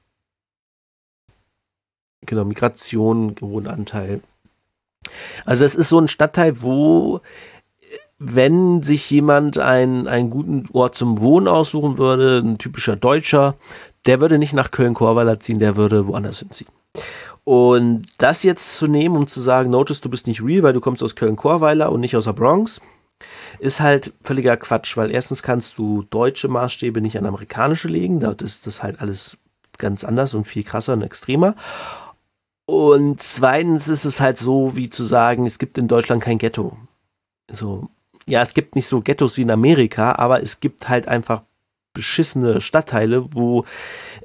genau 2.25 2.45
Migration, 2.45 3.35
hohen 3.41 3.67
Anteil. 3.67 4.21
Also 5.45 5.63
es 5.63 5.75
ist 5.75 5.89
so 5.89 5.99
ein 5.99 6.07
Stadtteil, 6.07 6.61
wo 6.61 7.21
wenn 8.17 8.81
sich 8.81 9.09
jemand 9.09 9.57
einen, 9.57 10.07
einen 10.07 10.29
guten 10.29 10.65
Ort 10.71 10.95
zum 10.95 11.19
Wohnen 11.19 11.47
aussuchen 11.47 11.97
würde, 11.97 12.39
ein 12.39 12.57
typischer 12.57 12.95
Deutscher, 12.95 13.55
der 14.05 14.21
würde 14.21 14.37
nicht 14.37 14.53
nach 14.53 14.71
Köln-Korweiler 14.71 15.39
ziehen, 15.39 15.59
der 15.59 15.75
würde 15.75 16.07
woanders 16.07 16.39
hinziehen. 16.39 16.69
Und 17.43 18.07
das 18.17 18.43
jetzt 18.43 18.77
zu 18.77 18.87
nehmen, 18.87 19.17
um 19.17 19.27
zu 19.27 19.41
sagen, 19.41 19.69
notice, 19.69 20.01
du 20.01 20.09
bist 20.09 20.27
nicht 20.27 20.41
real, 20.41 20.63
weil 20.63 20.73
du 20.73 20.81
kommst 20.81 21.03
aus 21.03 21.15
Köln-Korweiler 21.15 21.91
und 21.91 21.99
nicht 21.99 22.15
aus 22.15 22.23
der 22.23 22.33
Bronx, 22.33 22.81
ist 23.59 23.79
halt 23.79 24.13
völliger 24.21 24.57
Quatsch, 24.57 24.97
weil 24.97 25.11
erstens 25.11 25.43
kannst 25.43 25.77
du 25.77 26.03
deutsche 26.03 26.47
Maßstäbe 26.47 27.01
nicht 27.01 27.17
an 27.17 27.25
amerikanische 27.25 27.87
legen, 27.87 28.19
dort 28.19 28.41
ist 28.41 28.67
das 28.67 28.83
halt 28.83 28.99
alles 29.01 29.37
ganz 29.77 30.03
anders 30.03 30.33
und 30.33 30.45
viel 30.45 30.63
krasser 30.63 30.93
und 30.93 31.01
extremer. 31.01 31.55
Und 32.65 33.21
zweitens 33.21 33.87
ist 33.87 34.05
es 34.05 34.19
halt 34.19 34.37
so, 34.37 34.75
wie 34.75 34.89
zu 34.89 35.03
sagen, 35.03 35.45
es 35.45 35.59
gibt 35.59 35.77
in 35.77 35.87
Deutschland 35.87 36.23
kein 36.23 36.39
Ghetto. 36.39 36.77
So, 37.51 37.89
ja, 38.25 38.41
es 38.41 38.53
gibt 38.53 38.75
nicht 38.75 38.87
so 38.87 39.01
Ghettos 39.01 39.37
wie 39.37 39.43
in 39.43 39.51
Amerika, 39.51 40.13
aber 40.13 40.41
es 40.41 40.59
gibt 40.59 40.89
halt 40.89 41.07
einfach 41.07 41.43
beschissene 41.93 42.59
Stadtteile, 42.59 43.33
wo 43.33 43.65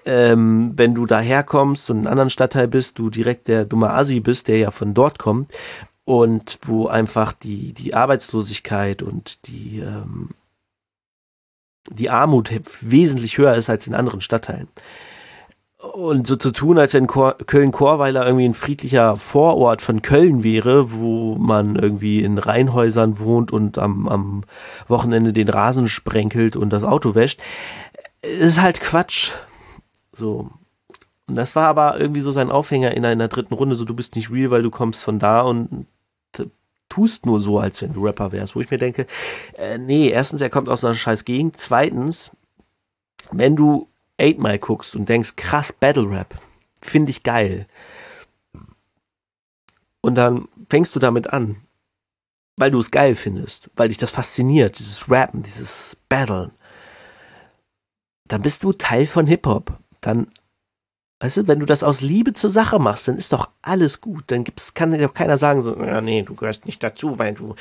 ähm, 0.04 0.72
wenn 0.76 0.94
du 0.94 1.06
daherkommst 1.06 1.90
und 1.90 1.98
in 1.98 2.02
einem 2.02 2.12
anderen 2.12 2.30
Stadtteil 2.30 2.66
bist, 2.66 2.98
du 2.98 3.10
direkt 3.10 3.46
der 3.48 3.64
dumme 3.64 3.90
Asi 3.90 4.20
bist, 4.20 4.48
der 4.48 4.58
ja 4.58 4.70
von 4.70 4.94
dort 4.94 5.18
kommt 5.18 5.52
und 6.10 6.58
wo 6.62 6.88
einfach 6.88 7.32
die, 7.32 7.72
die 7.72 7.94
Arbeitslosigkeit 7.94 9.00
und 9.00 9.46
die, 9.46 9.78
ähm, 9.78 10.30
die 11.88 12.10
Armut 12.10 12.50
wesentlich 12.80 13.38
höher 13.38 13.54
ist 13.54 13.70
als 13.70 13.86
in 13.86 13.94
anderen 13.94 14.20
Stadtteilen. 14.20 14.66
Und 15.78 16.26
so 16.26 16.34
zu 16.34 16.50
tun, 16.50 16.78
als 16.78 16.94
wenn 16.94 17.06
Köln-Korweiler 17.06 18.26
irgendwie 18.26 18.48
ein 18.48 18.54
friedlicher 18.54 19.14
Vorort 19.14 19.82
von 19.82 20.02
Köln 20.02 20.42
wäre, 20.42 20.90
wo 20.90 21.36
man 21.36 21.76
irgendwie 21.76 22.24
in 22.24 22.38
Reihenhäusern 22.38 23.20
wohnt 23.20 23.52
und 23.52 23.78
am, 23.78 24.08
am 24.08 24.42
Wochenende 24.88 25.32
den 25.32 25.48
Rasen 25.48 25.88
sprenkelt 25.88 26.56
und 26.56 26.70
das 26.70 26.82
Auto 26.82 27.14
wäscht, 27.14 27.40
ist 28.20 28.60
halt 28.60 28.80
Quatsch. 28.80 29.30
So. 30.12 30.50
Und 31.28 31.36
das 31.36 31.54
war 31.54 31.68
aber 31.68 32.00
irgendwie 32.00 32.20
so 32.20 32.32
sein 32.32 32.50
Aufhänger 32.50 32.96
in 32.96 33.04
einer 33.04 33.28
dritten 33.28 33.54
Runde, 33.54 33.76
so 33.76 33.84
du 33.84 33.94
bist 33.94 34.16
nicht 34.16 34.32
real, 34.32 34.50
weil 34.50 34.62
du 34.64 34.70
kommst 34.70 35.04
von 35.04 35.20
da 35.20 35.42
und 35.42 35.86
tust 36.90 37.24
nur 37.24 37.40
so, 37.40 37.58
als 37.58 37.80
wenn 37.80 37.94
du 37.94 38.04
Rapper 38.04 38.32
wärst. 38.32 38.54
Wo 38.54 38.60
ich 38.60 38.70
mir 38.70 38.76
denke, 38.76 39.06
äh, 39.56 39.78
nee, 39.78 40.10
erstens, 40.10 40.42
er 40.42 40.50
kommt 40.50 40.68
aus 40.68 40.84
einer 40.84 40.94
scheiß 40.94 41.24
Gegend. 41.24 41.56
Zweitens, 41.56 42.32
wenn 43.30 43.56
du 43.56 43.88
8 44.20 44.38
Mile 44.38 44.58
guckst 44.58 44.94
und 44.94 45.08
denkst, 45.08 45.36
krass, 45.36 45.72
Battle 45.72 46.10
Rap, 46.10 46.38
finde 46.82 47.10
ich 47.10 47.22
geil. 47.22 47.66
Und 50.02 50.16
dann 50.16 50.48
fängst 50.68 50.94
du 50.94 51.00
damit 51.00 51.32
an, 51.32 51.62
weil 52.56 52.70
du 52.70 52.78
es 52.78 52.90
geil 52.90 53.16
findest, 53.16 53.70
weil 53.76 53.88
dich 53.88 53.98
das 53.98 54.10
fasziniert, 54.10 54.78
dieses 54.78 55.10
Rappen, 55.10 55.42
dieses 55.42 55.96
Battlen. 56.08 56.52
Dann 58.28 58.42
bist 58.42 58.62
du 58.62 58.72
Teil 58.72 59.06
von 59.06 59.26
Hip-Hop. 59.26 59.78
Dann 60.00 60.28
Weißt 61.22 61.36
du, 61.36 61.48
wenn 61.48 61.60
du 61.60 61.66
das 61.66 61.82
aus 61.82 62.00
Liebe 62.00 62.32
zur 62.32 62.48
Sache 62.48 62.78
machst, 62.78 63.06
dann 63.06 63.18
ist 63.18 63.34
doch 63.34 63.50
alles 63.60 64.00
gut. 64.00 64.24
Dann 64.28 64.42
gibt's, 64.42 64.72
kann 64.72 64.90
dir 64.90 64.98
doch 64.98 65.12
keiner 65.12 65.36
sagen, 65.36 65.60
so, 65.60 65.76
ja, 65.76 66.00
nee, 66.00 66.22
du 66.22 66.34
gehörst 66.34 66.64
nicht 66.64 66.82
dazu, 66.82 67.18
weil 67.18 67.34
du 67.34 67.56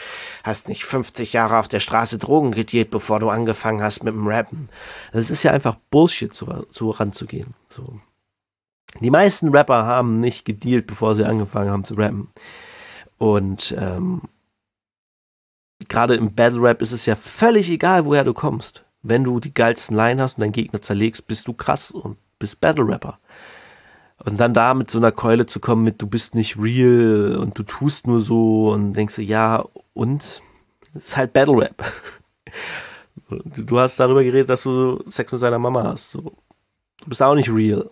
hast 0.45 0.69
nicht 0.69 0.85
50 0.85 1.33
Jahre 1.33 1.57
auf 1.57 1.67
der 1.67 1.81
Straße 1.81 2.17
Drogen 2.17 2.51
gedealt, 2.51 2.89
bevor 2.89 3.19
du 3.19 3.29
angefangen 3.29 3.83
hast 3.83 4.01
mit 4.03 4.13
dem 4.13 4.27
Rappen. 4.27 4.69
Das 5.11 5.29
ist 5.29 5.43
ja 5.43 5.51
einfach 5.51 5.75
Bullshit, 5.91 6.33
so, 6.33 6.65
so 6.69 6.91
ranzugehen. 6.91 7.53
So. 7.67 7.99
Die 9.01 9.11
meisten 9.11 9.49
Rapper 9.49 9.85
haben 9.85 10.21
nicht 10.21 10.45
gedealt, 10.45 10.87
bevor 10.87 11.15
sie 11.15 11.25
angefangen 11.25 11.69
haben 11.69 11.83
zu 11.83 11.95
rappen. 11.95 12.29
Und 13.17 13.75
ähm, 13.77 14.21
gerade 15.89 16.15
im 16.15 16.33
Battle 16.33 16.61
Rap 16.61 16.81
ist 16.81 16.93
es 16.93 17.05
ja 17.05 17.15
völlig 17.15 17.69
egal, 17.69 18.05
woher 18.05 18.23
du 18.23 18.33
kommst. 18.33 18.85
Wenn 19.01 19.25
du 19.25 19.41
die 19.41 19.53
geilsten 19.53 19.97
Line 19.97 20.21
hast 20.21 20.37
und 20.37 20.43
deinen 20.43 20.53
Gegner 20.53 20.81
zerlegst, 20.81 21.27
bist 21.27 21.45
du 21.49 21.53
krass 21.53 21.91
und 21.91 22.17
bist 22.39 22.61
Battle 22.61 22.87
Rapper. 22.87 23.19
Und 24.25 24.39
dann 24.39 24.53
da 24.53 24.73
mit 24.73 24.91
so 24.91 24.97
einer 24.97 25.11
Keule 25.11 25.45
zu 25.45 25.59
kommen 25.59 25.83
mit, 25.83 26.01
du 26.01 26.07
bist 26.07 26.35
nicht 26.35 26.57
real 26.57 27.37
und 27.37 27.57
du 27.57 27.63
tust 27.63 28.05
nur 28.05 28.19
so 28.19 28.71
und 28.71 28.93
denkst 28.93 29.15
du, 29.15 29.21
ja, 29.21 29.63
und? 29.93 30.41
Das 30.93 31.05
ist 31.05 31.17
halt 31.17 31.33
Battle 31.33 31.57
Rap. 31.57 31.83
Du 33.29 33.79
hast 33.79 33.99
darüber 33.99 34.23
geredet, 34.23 34.49
dass 34.49 34.63
du 34.63 35.03
Sex 35.05 35.31
mit 35.31 35.39
seiner 35.39 35.59
Mama 35.59 35.83
hast. 35.83 36.09
So. 36.09 36.21
Du 36.21 37.09
bist 37.09 37.21
auch 37.21 37.35
nicht 37.35 37.51
real. 37.51 37.87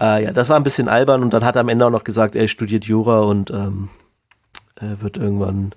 Äh, 0.00 0.24
ja, 0.24 0.32
das 0.32 0.48
war 0.48 0.56
ein 0.56 0.62
bisschen 0.62 0.88
albern 0.88 1.22
und 1.22 1.34
dann 1.34 1.44
hat 1.44 1.56
er 1.56 1.60
am 1.60 1.68
Ende 1.68 1.84
auch 1.84 1.90
noch 1.90 2.04
gesagt, 2.04 2.36
er 2.36 2.48
studiert 2.48 2.86
Jura 2.86 3.20
und 3.20 3.50
ähm, 3.50 3.90
wird 4.80 5.18
irgendwann 5.18 5.74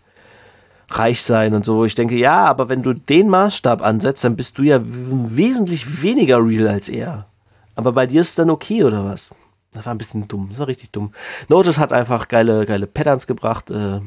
reich 0.90 1.22
sein 1.22 1.54
und 1.54 1.66
so. 1.66 1.86
Ich 1.86 1.96
denke, 1.96 2.16
ja, 2.16 2.46
aber 2.46 2.70
wenn 2.70 2.84
du 2.84 2.94
den 2.94 3.30
Maßstab 3.30 3.82
ansetzt, 3.82 4.24
dann 4.24 4.36
bist 4.36 4.58
du 4.58 4.64
ja 4.64 4.80
wesentlich 4.82 6.02
weniger 6.02 6.44
real 6.46 6.68
als 6.68 6.90
er. 6.90 7.28
Aber 7.76 7.92
bei 7.92 8.08
dir 8.08 8.22
ist 8.22 8.30
es 8.30 8.36
dann 8.36 8.50
okay, 8.50 8.84
oder 8.84 9.06
was? 9.06 9.32
Das 9.72 9.86
war 9.86 9.94
ein 9.94 9.98
bisschen 9.98 10.28
dumm. 10.28 10.48
Das 10.50 10.60
war 10.60 10.68
richtig 10.68 10.92
dumm. 10.92 11.12
Notice 11.50 11.78
hat 11.78 11.92
einfach 11.92 12.28
geile, 12.28 12.66
geile 12.66 12.88
Patterns 12.88 13.28
gebracht, 13.28 13.70
äh, 13.70 14.00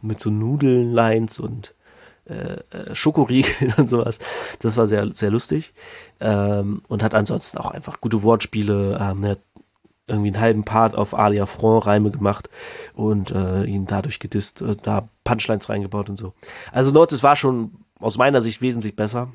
mit 0.00 0.20
so 0.20 0.30
Nudeln-Lines 0.30 1.38
und 1.38 1.74
äh, 2.28 2.58
äh 2.76 2.94
Schokoriegeln 2.94 3.72
und 3.78 3.88
sowas. 3.88 4.18
Das 4.60 4.76
war 4.76 4.86
sehr, 4.86 5.12
sehr 5.12 5.30
lustig. 5.30 5.72
Ähm, 6.20 6.82
und 6.88 7.02
hat 7.02 7.14
ansonsten 7.14 7.58
auch 7.58 7.70
einfach 7.70 8.00
gute 8.00 8.22
Wortspiele. 8.22 8.98
Ähm, 9.00 9.24
er 9.24 9.30
hat 9.30 9.40
irgendwie 10.08 10.30
einen 10.30 10.40
halben 10.40 10.64
Part 10.64 10.96
auf 10.96 11.14
Alia 11.14 11.46
Front 11.46 11.86
Reime 11.86 12.10
gemacht 12.10 12.50
und 12.94 13.30
äh, 13.30 13.64
ihn 13.64 13.86
dadurch 13.86 14.18
gedisst, 14.18 14.60
äh, 14.60 14.76
da 14.82 15.08
Punchlines 15.22 15.68
reingebaut 15.68 16.10
und 16.10 16.18
so. 16.18 16.34
Also 16.72 16.90
Notice 16.90 17.22
war 17.22 17.36
schon 17.36 17.84
aus 18.00 18.18
meiner 18.18 18.40
Sicht 18.40 18.60
wesentlich 18.60 18.96
besser 18.96 19.28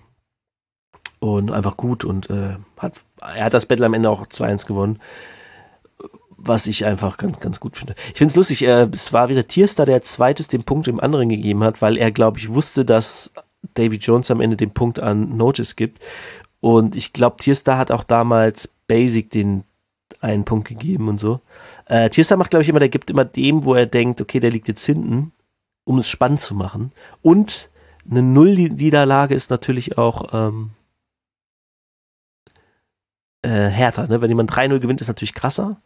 und 1.36 1.52
einfach 1.52 1.78
gut 1.78 2.04
und 2.04 2.30
äh, 2.30 2.58
hat, 2.78 2.94
er 3.22 3.46
hat 3.46 3.54
das 3.54 3.66
Battle 3.66 3.86
am 3.86 3.94
Ende 3.94 4.10
auch 4.10 4.26
2-1 4.26 4.66
gewonnen 4.66 5.00
was 6.38 6.68
ich 6.68 6.86
einfach 6.86 7.18
ganz, 7.18 7.40
ganz 7.40 7.60
gut 7.60 7.78
finde. 7.78 7.96
Ich 8.10 8.18
finde 8.18 8.32
es 8.32 8.36
lustig, 8.36 8.63
äh, 8.63 8.88
es 8.94 9.12
war 9.12 9.30
wieder 9.30 9.48
Tierstar, 9.48 9.86
der 9.86 10.02
zweites 10.04 10.48
den 10.48 10.63
Punkt 10.63 10.88
dem 10.88 11.00
anderen 11.00 11.30
gegeben 11.30 11.63
hat, 11.63 11.82
weil 11.82 11.98
er, 11.98 12.12
glaube 12.12 12.40
ich, 12.40 12.54
wusste, 12.54 12.86
dass 12.86 13.32
Davy 13.74 13.98
Jones 13.98 14.32
am 14.32 14.40
Ende 14.40 14.56
den 14.56 14.72
Punkt 14.72 15.00
an 15.00 15.36
Notice 15.36 15.76
gibt. 15.76 16.04
Und 16.60 16.96
ich 16.96 17.12
glaube, 17.12 17.38
Tierstar 17.38 17.78
hat 17.78 17.92
auch 17.92 18.04
damals 18.04 18.70
Basic 18.88 19.30
den 19.30 19.63
einen 20.22 20.46
Punkt 20.46 20.68
gegeben 20.68 21.10
und 21.10 21.20
so. 21.20 21.42
Äh, 21.86 22.10
Tierstar 22.10 22.38
macht, 22.38 22.52
glaube 22.52 22.63
ich, 22.63 22.70
immer, 22.70 22.80
der 22.80 22.90
gibt 22.90 23.10
immer 23.10 23.26
dem, 23.26 23.66
wo 23.66 23.74
er 23.74 23.86
denkt, 23.86 24.22
okay, 24.22 24.40
der 24.40 24.52
liegt 24.52 24.68
jetzt 24.68 24.86
hinten, 24.86 25.32
um 25.84 26.00
es 26.00 26.08
spannend 26.08 26.40
zu 26.40 26.56
machen. 26.56 26.92
Und 27.22 27.70
eine 28.10 28.22
Null-Niederlage 28.22 29.36
ist 29.36 29.50
natürlich 29.50 29.98
auch 29.98 30.34
ähm, 30.34 30.72
äh, 33.41 33.50
härter. 33.50 34.08
Ne? 34.08 34.21
Wenn 34.21 34.30
jemand 34.30 34.52
3-0 34.52 34.80
gewinnt, 34.80 35.02
ist 35.02 35.08
natürlich 35.08 35.34
krasser 35.34 35.78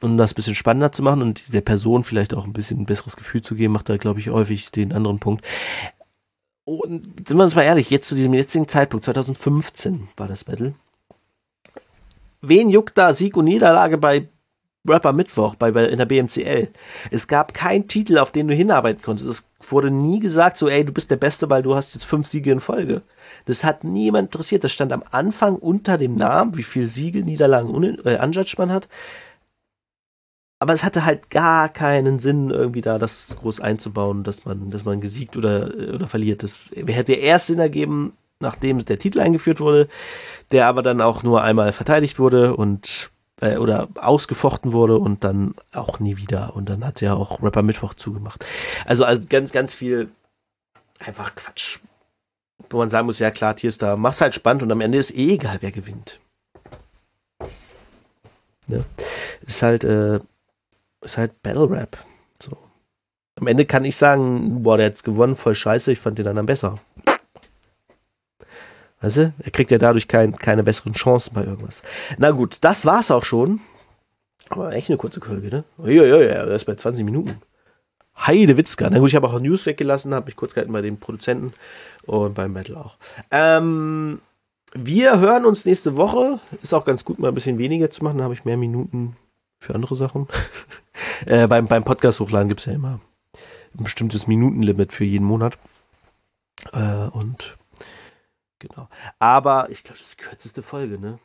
um 0.00 0.16
das 0.16 0.32
ein 0.32 0.34
bisschen 0.34 0.54
spannender 0.54 0.92
zu 0.92 1.02
machen 1.02 1.22
und 1.22 1.52
der 1.52 1.60
Person 1.60 2.04
vielleicht 2.04 2.34
auch 2.34 2.44
ein 2.44 2.52
bisschen 2.52 2.80
ein 2.80 2.86
besseres 2.86 3.16
Gefühl 3.16 3.42
zu 3.42 3.54
geben, 3.54 3.72
macht 3.72 3.88
er, 3.88 3.98
glaube 3.98 4.20
ich, 4.20 4.30
häufig 4.30 4.70
den 4.70 4.92
anderen 4.92 5.18
Punkt. 5.18 5.44
Und 6.64 7.26
sind 7.26 7.36
wir 7.36 7.44
uns 7.44 7.54
mal 7.54 7.62
ehrlich, 7.62 7.90
jetzt 7.90 8.08
zu 8.08 8.14
diesem 8.14 8.34
jetzigen 8.34 8.68
Zeitpunkt, 8.68 9.04
2015 9.04 10.08
war 10.16 10.28
das 10.28 10.44
Battle. 10.44 10.74
Wen 12.40 12.68
juckt 12.68 12.96
da 12.96 13.12
Sieg 13.14 13.36
und 13.36 13.46
Niederlage 13.46 13.98
bei 13.98 14.28
Rapper 14.86 15.12
Mittwoch 15.12 15.56
bei, 15.56 15.72
bei, 15.72 15.86
in 15.86 15.98
der 15.98 16.04
BMCL? 16.04 16.68
Es 17.10 17.26
gab 17.26 17.52
keinen 17.52 17.88
Titel, 17.88 18.18
auf 18.18 18.30
den 18.30 18.46
du 18.46 18.54
hinarbeiten 18.54 19.02
konntest. 19.02 19.28
Es 19.28 19.70
wurde 19.70 19.90
nie 19.90 20.20
gesagt, 20.20 20.58
so, 20.58 20.68
ey, 20.68 20.84
du 20.84 20.92
bist 20.92 21.10
der 21.10 21.16
Beste, 21.16 21.50
weil 21.50 21.62
du 21.62 21.74
hast 21.74 21.94
jetzt 21.94 22.04
fünf 22.04 22.26
Siege 22.26 22.52
in 22.52 22.60
Folge. 22.60 23.02
Das 23.48 23.64
hat 23.64 23.82
niemand 23.82 24.28
interessiert. 24.28 24.62
Das 24.62 24.72
stand 24.72 24.92
am 24.92 25.02
Anfang 25.10 25.56
unter 25.56 25.98
dem 25.98 26.14
Namen, 26.14 26.56
wie 26.56 26.62
viel 26.62 26.86
Siege, 26.86 27.24
Niederlagen, 27.24 27.98
äh, 28.04 28.22
unjudged 28.22 28.58
man 28.58 28.70
hat 28.70 28.88
aber 30.60 30.72
es 30.72 30.82
hatte 30.84 31.04
halt 31.04 31.30
gar 31.30 31.68
keinen 31.68 32.18
Sinn, 32.18 32.50
irgendwie 32.50 32.80
da 32.80 32.98
das 32.98 33.36
groß 33.40 33.60
einzubauen, 33.60 34.24
dass 34.24 34.44
man, 34.44 34.70
dass 34.70 34.84
man 34.84 35.00
gesiegt 35.00 35.36
oder, 35.36 35.70
oder 35.94 36.08
verliert. 36.08 36.42
Das 36.42 36.70
hätte 36.74 37.14
erst 37.14 37.46
Sinn 37.46 37.60
ergeben, 37.60 38.14
nachdem 38.40 38.84
der 38.84 38.98
Titel 38.98 39.20
eingeführt 39.20 39.60
wurde, 39.60 39.88
der 40.50 40.66
aber 40.66 40.82
dann 40.82 41.00
auch 41.00 41.22
nur 41.22 41.42
einmal 41.42 41.72
verteidigt 41.72 42.18
wurde 42.18 42.56
und 42.56 43.10
äh, 43.40 43.56
oder 43.56 43.88
ausgefochten 43.94 44.72
wurde 44.72 44.98
und 44.98 45.22
dann 45.22 45.54
auch 45.72 46.00
nie 46.00 46.16
wieder. 46.16 46.56
Und 46.56 46.68
dann 46.68 46.84
hat 46.84 47.00
ja 47.00 47.14
auch 47.14 47.40
Rapper 47.40 47.62
Mittwoch 47.62 47.94
zugemacht. 47.94 48.44
Also, 48.84 49.04
also 49.04 49.26
ganz, 49.28 49.52
ganz 49.52 49.72
viel 49.72 50.10
einfach 50.98 51.36
Quatsch. 51.36 51.78
Wo 52.70 52.78
man 52.78 52.90
sagen 52.90 53.06
muss, 53.06 53.18
ja 53.18 53.30
klar, 53.30 53.56
hier 53.58 53.68
ist 53.68 53.82
da, 53.82 53.96
mach's 53.96 54.20
halt 54.20 54.34
spannend 54.34 54.62
und 54.62 54.72
am 54.72 54.80
Ende 54.80 54.98
ist 54.98 55.14
eh 55.14 55.34
egal, 55.34 55.58
wer 55.60 55.72
gewinnt. 55.72 56.20
Ja. 58.66 58.80
Ist 59.46 59.62
halt, 59.62 59.84
äh, 59.84 60.20
ist 61.00 61.16
halt 61.16 61.42
Battle 61.42 61.70
Rap. 61.70 61.96
So. 62.42 62.56
Am 63.36 63.46
Ende 63.46 63.64
kann 63.64 63.84
ich 63.84 63.96
sagen, 63.96 64.62
boah, 64.62 64.76
der 64.76 64.86
hat's 64.86 65.02
gewonnen, 65.02 65.36
voll 65.36 65.54
scheiße, 65.54 65.92
ich 65.92 65.98
fand 65.98 66.18
den 66.18 66.28
anderen 66.28 66.46
besser. 66.46 66.78
Weißt 69.00 69.16
du? 69.16 69.32
Er 69.38 69.50
kriegt 69.50 69.70
ja 69.70 69.78
dadurch 69.78 70.08
kein, 70.08 70.36
keine 70.36 70.64
besseren 70.64 70.92
Chancen 70.92 71.32
bei 71.34 71.44
irgendwas. 71.44 71.82
Na 72.18 72.32
gut, 72.32 72.58
das 72.62 72.84
war's 72.84 73.10
auch 73.10 73.24
schon. 73.24 73.60
Aber 74.48 74.72
echt 74.72 74.88
eine 74.88 74.98
kurze 74.98 75.20
Folge, 75.20 75.48
ne? 75.48 75.64
Ja, 75.78 76.04
ja, 76.04 76.20
ja, 76.20 76.46
das 76.46 76.62
ist 76.62 76.64
bei 76.64 76.74
20 76.74 77.04
Minuten. 77.04 77.40
Heide 78.26 78.56
Witzka. 78.56 78.90
Na 78.90 78.98
gut, 78.98 79.08
ich 79.08 79.14
habe 79.14 79.28
auch 79.28 79.38
News 79.40 79.66
weggelassen, 79.66 80.14
habe 80.14 80.26
mich 80.26 80.36
kurz 80.36 80.54
gehalten 80.54 80.72
bei 80.72 80.82
den 80.82 80.98
Produzenten 80.98 81.54
und 82.04 82.34
beim 82.34 82.52
Metal 82.52 82.76
auch. 82.76 82.96
Ähm, 83.30 84.20
wir 84.74 85.20
hören 85.20 85.44
uns 85.44 85.64
nächste 85.64 85.96
Woche. 85.96 86.40
Ist 86.62 86.74
auch 86.74 86.84
ganz 86.84 87.04
gut, 87.04 87.18
mal 87.18 87.28
ein 87.28 87.34
bisschen 87.34 87.58
weniger 87.58 87.90
zu 87.90 88.04
machen. 88.04 88.18
Da 88.18 88.24
habe 88.24 88.34
ich 88.34 88.44
mehr 88.44 88.56
Minuten 88.56 89.16
für 89.58 89.74
andere 89.74 89.96
Sachen. 89.96 90.26
äh, 91.26 91.46
beim, 91.46 91.66
beim 91.66 91.84
Podcast 91.84 92.20
hochladen 92.20 92.48
gibt 92.48 92.60
es 92.60 92.66
ja 92.66 92.72
immer 92.72 93.00
ein 93.78 93.84
bestimmtes 93.84 94.26
Minutenlimit 94.26 94.92
für 94.92 95.04
jeden 95.04 95.24
Monat. 95.26 95.58
Äh, 96.72 97.08
und 97.12 97.56
genau. 98.58 98.88
Aber 99.18 99.70
ich 99.70 99.84
glaube, 99.84 99.98
das 99.98 100.08
ist 100.08 100.20
die 100.20 100.24
kürzeste 100.24 100.62
Folge, 100.62 100.98
ne? 100.98 101.18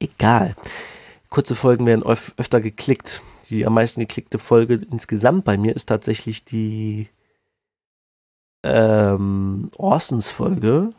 Egal. 0.00 0.54
Kurze 1.28 1.54
Folgen 1.54 1.86
werden 1.86 2.04
öf 2.04 2.32
öfter 2.36 2.60
geklickt. 2.60 3.22
Die 3.48 3.66
am 3.66 3.74
meisten 3.74 4.00
geklickte 4.00 4.38
Folge 4.38 4.74
insgesamt 4.90 5.44
bei 5.44 5.56
mir 5.56 5.74
ist 5.74 5.86
tatsächlich 5.86 6.44
die 6.44 7.08
ähm, 8.62 9.70
Orsons-Folge. 9.76 10.92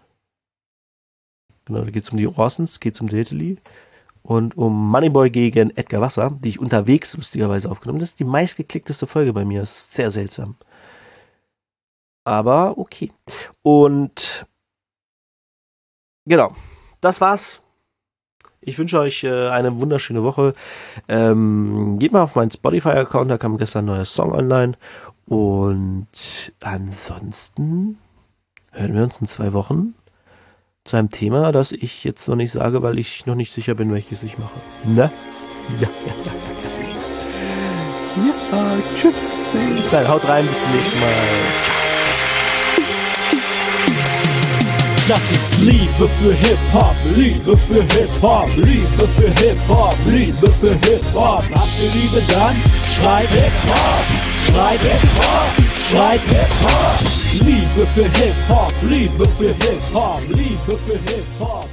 Genau, 1.66 1.84
da 1.84 1.92
geht 1.92 2.04
es 2.04 2.10
um 2.10 2.18
die 2.18 2.28
Orsons, 2.28 2.80
geht 2.80 2.96
es 2.96 3.02
um 3.02 3.08
Italy 3.10 3.60
und 4.24 4.58
um 4.58 4.90
Moneyboy 4.90 5.30
gegen 5.30 5.70
Edgar 5.78 6.02
Wasser, 6.02 6.38
die 6.44 6.50
ich 6.50 6.60
unterwegs 6.60 7.16
lustigerweise 7.16 7.70
aufgenommen 7.70 7.98
habe. 7.98 8.06
Das 8.06 8.12
ist 8.12 8.20
die 8.20 8.24
meistgeklickteste 8.24 9.06
Folge 9.06 9.34
bei 9.34 9.46
mir. 9.46 9.62
Das 9.62 9.72
ist 9.72 9.94
sehr 9.94 10.10
seltsam. 10.10 10.56
Aber 12.24 12.78
okay. 12.78 13.12
Und 13.62 14.48
genau, 16.26 16.56
das 17.02 17.22
war's. 17.22 17.62
Ich 18.62 18.78
wünsche 18.78 19.00
euch 19.00 19.24
äh, 19.24 19.50
eine 19.50 19.80
wunderschöne 19.80 20.24
Woche. 20.24 20.54
Ähm, 21.08 21.98
geht 22.00 22.12
mal 22.12 22.24
auf 22.24 22.36
meinen 22.36 22.52
Spotify-Account, 22.52 23.32
da 23.32 23.38
kam 23.38 23.58
gestern 23.58 23.86
ein 23.86 23.96
neuer 23.96 24.06
Song 24.06 24.32
online. 24.34 24.74
Und 25.26 26.08
ansonsten 26.62 27.98
hören 28.72 28.96
wir 28.96 29.04
uns 29.04 29.22
in 29.22 29.28
zwei 29.28 29.54
Wochen 29.54 29.94
zu 30.84 30.98
einem 30.98 31.10
Thema, 31.10 31.52
das 31.52 31.72
ich 31.72 32.04
jetzt 32.04 32.28
noch 32.28 32.36
nicht 32.36 32.52
sage, 32.52 32.82
weil 32.82 32.98
ich 32.98 33.26
noch 33.26 33.36
nicht 33.36 33.54
sicher 33.54 33.76
bin, 33.76 33.94
welches 33.94 34.24
ich 34.24 34.38
mache. 34.38 34.60
Ne? 34.86 35.12
Ja, 35.80 35.88
ja, 36.06 36.14
ja, 36.26 36.32
ja. 36.34 36.50
Ja, 38.16 38.78
tschüss. 39.00 39.14
Dann 39.92 40.08
haut 40.08 40.28
rein, 40.28 40.46
bis 40.48 40.62
zum 40.62 40.72
nächsten 40.72 41.00
Mal. 41.00 41.69
Das 45.10 45.32
ist 45.32 45.58
Liebe 45.58 46.08
für 46.08 46.32
Hip-Hop, 46.36 46.96
Liebe 47.16 47.58
für 47.58 47.82
Hip-Hop, 47.82 48.48
Liebe 48.58 49.08
für 49.08 49.32
Hip-Hop, 49.42 49.96
Liebe 50.06 50.52
für 50.62 50.76
Hip-Hop. 50.88 51.42
Habt 51.50 51.82
ihr 51.82 51.92
Liebe 52.00 52.22
dann? 52.32 52.56
Schreib 52.88 53.28
Hip-Hop, 53.32 54.06
schreib 54.46 54.80
Hip-Hop, 54.80 55.66
schreib 55.90 56.22
Hip-Hop. 56.28 57.44
Liebe 57.44 57.88
für 57.88 58.04
Hip-Hop, 58.04 58.72
Liebe 58.84 59.28
für 59.30 59.48
Hip-Hop, 59.48 60.22
Liebe 60.28 60.78
für 60.86 61.00
Hip-Hop. 61.12 61.70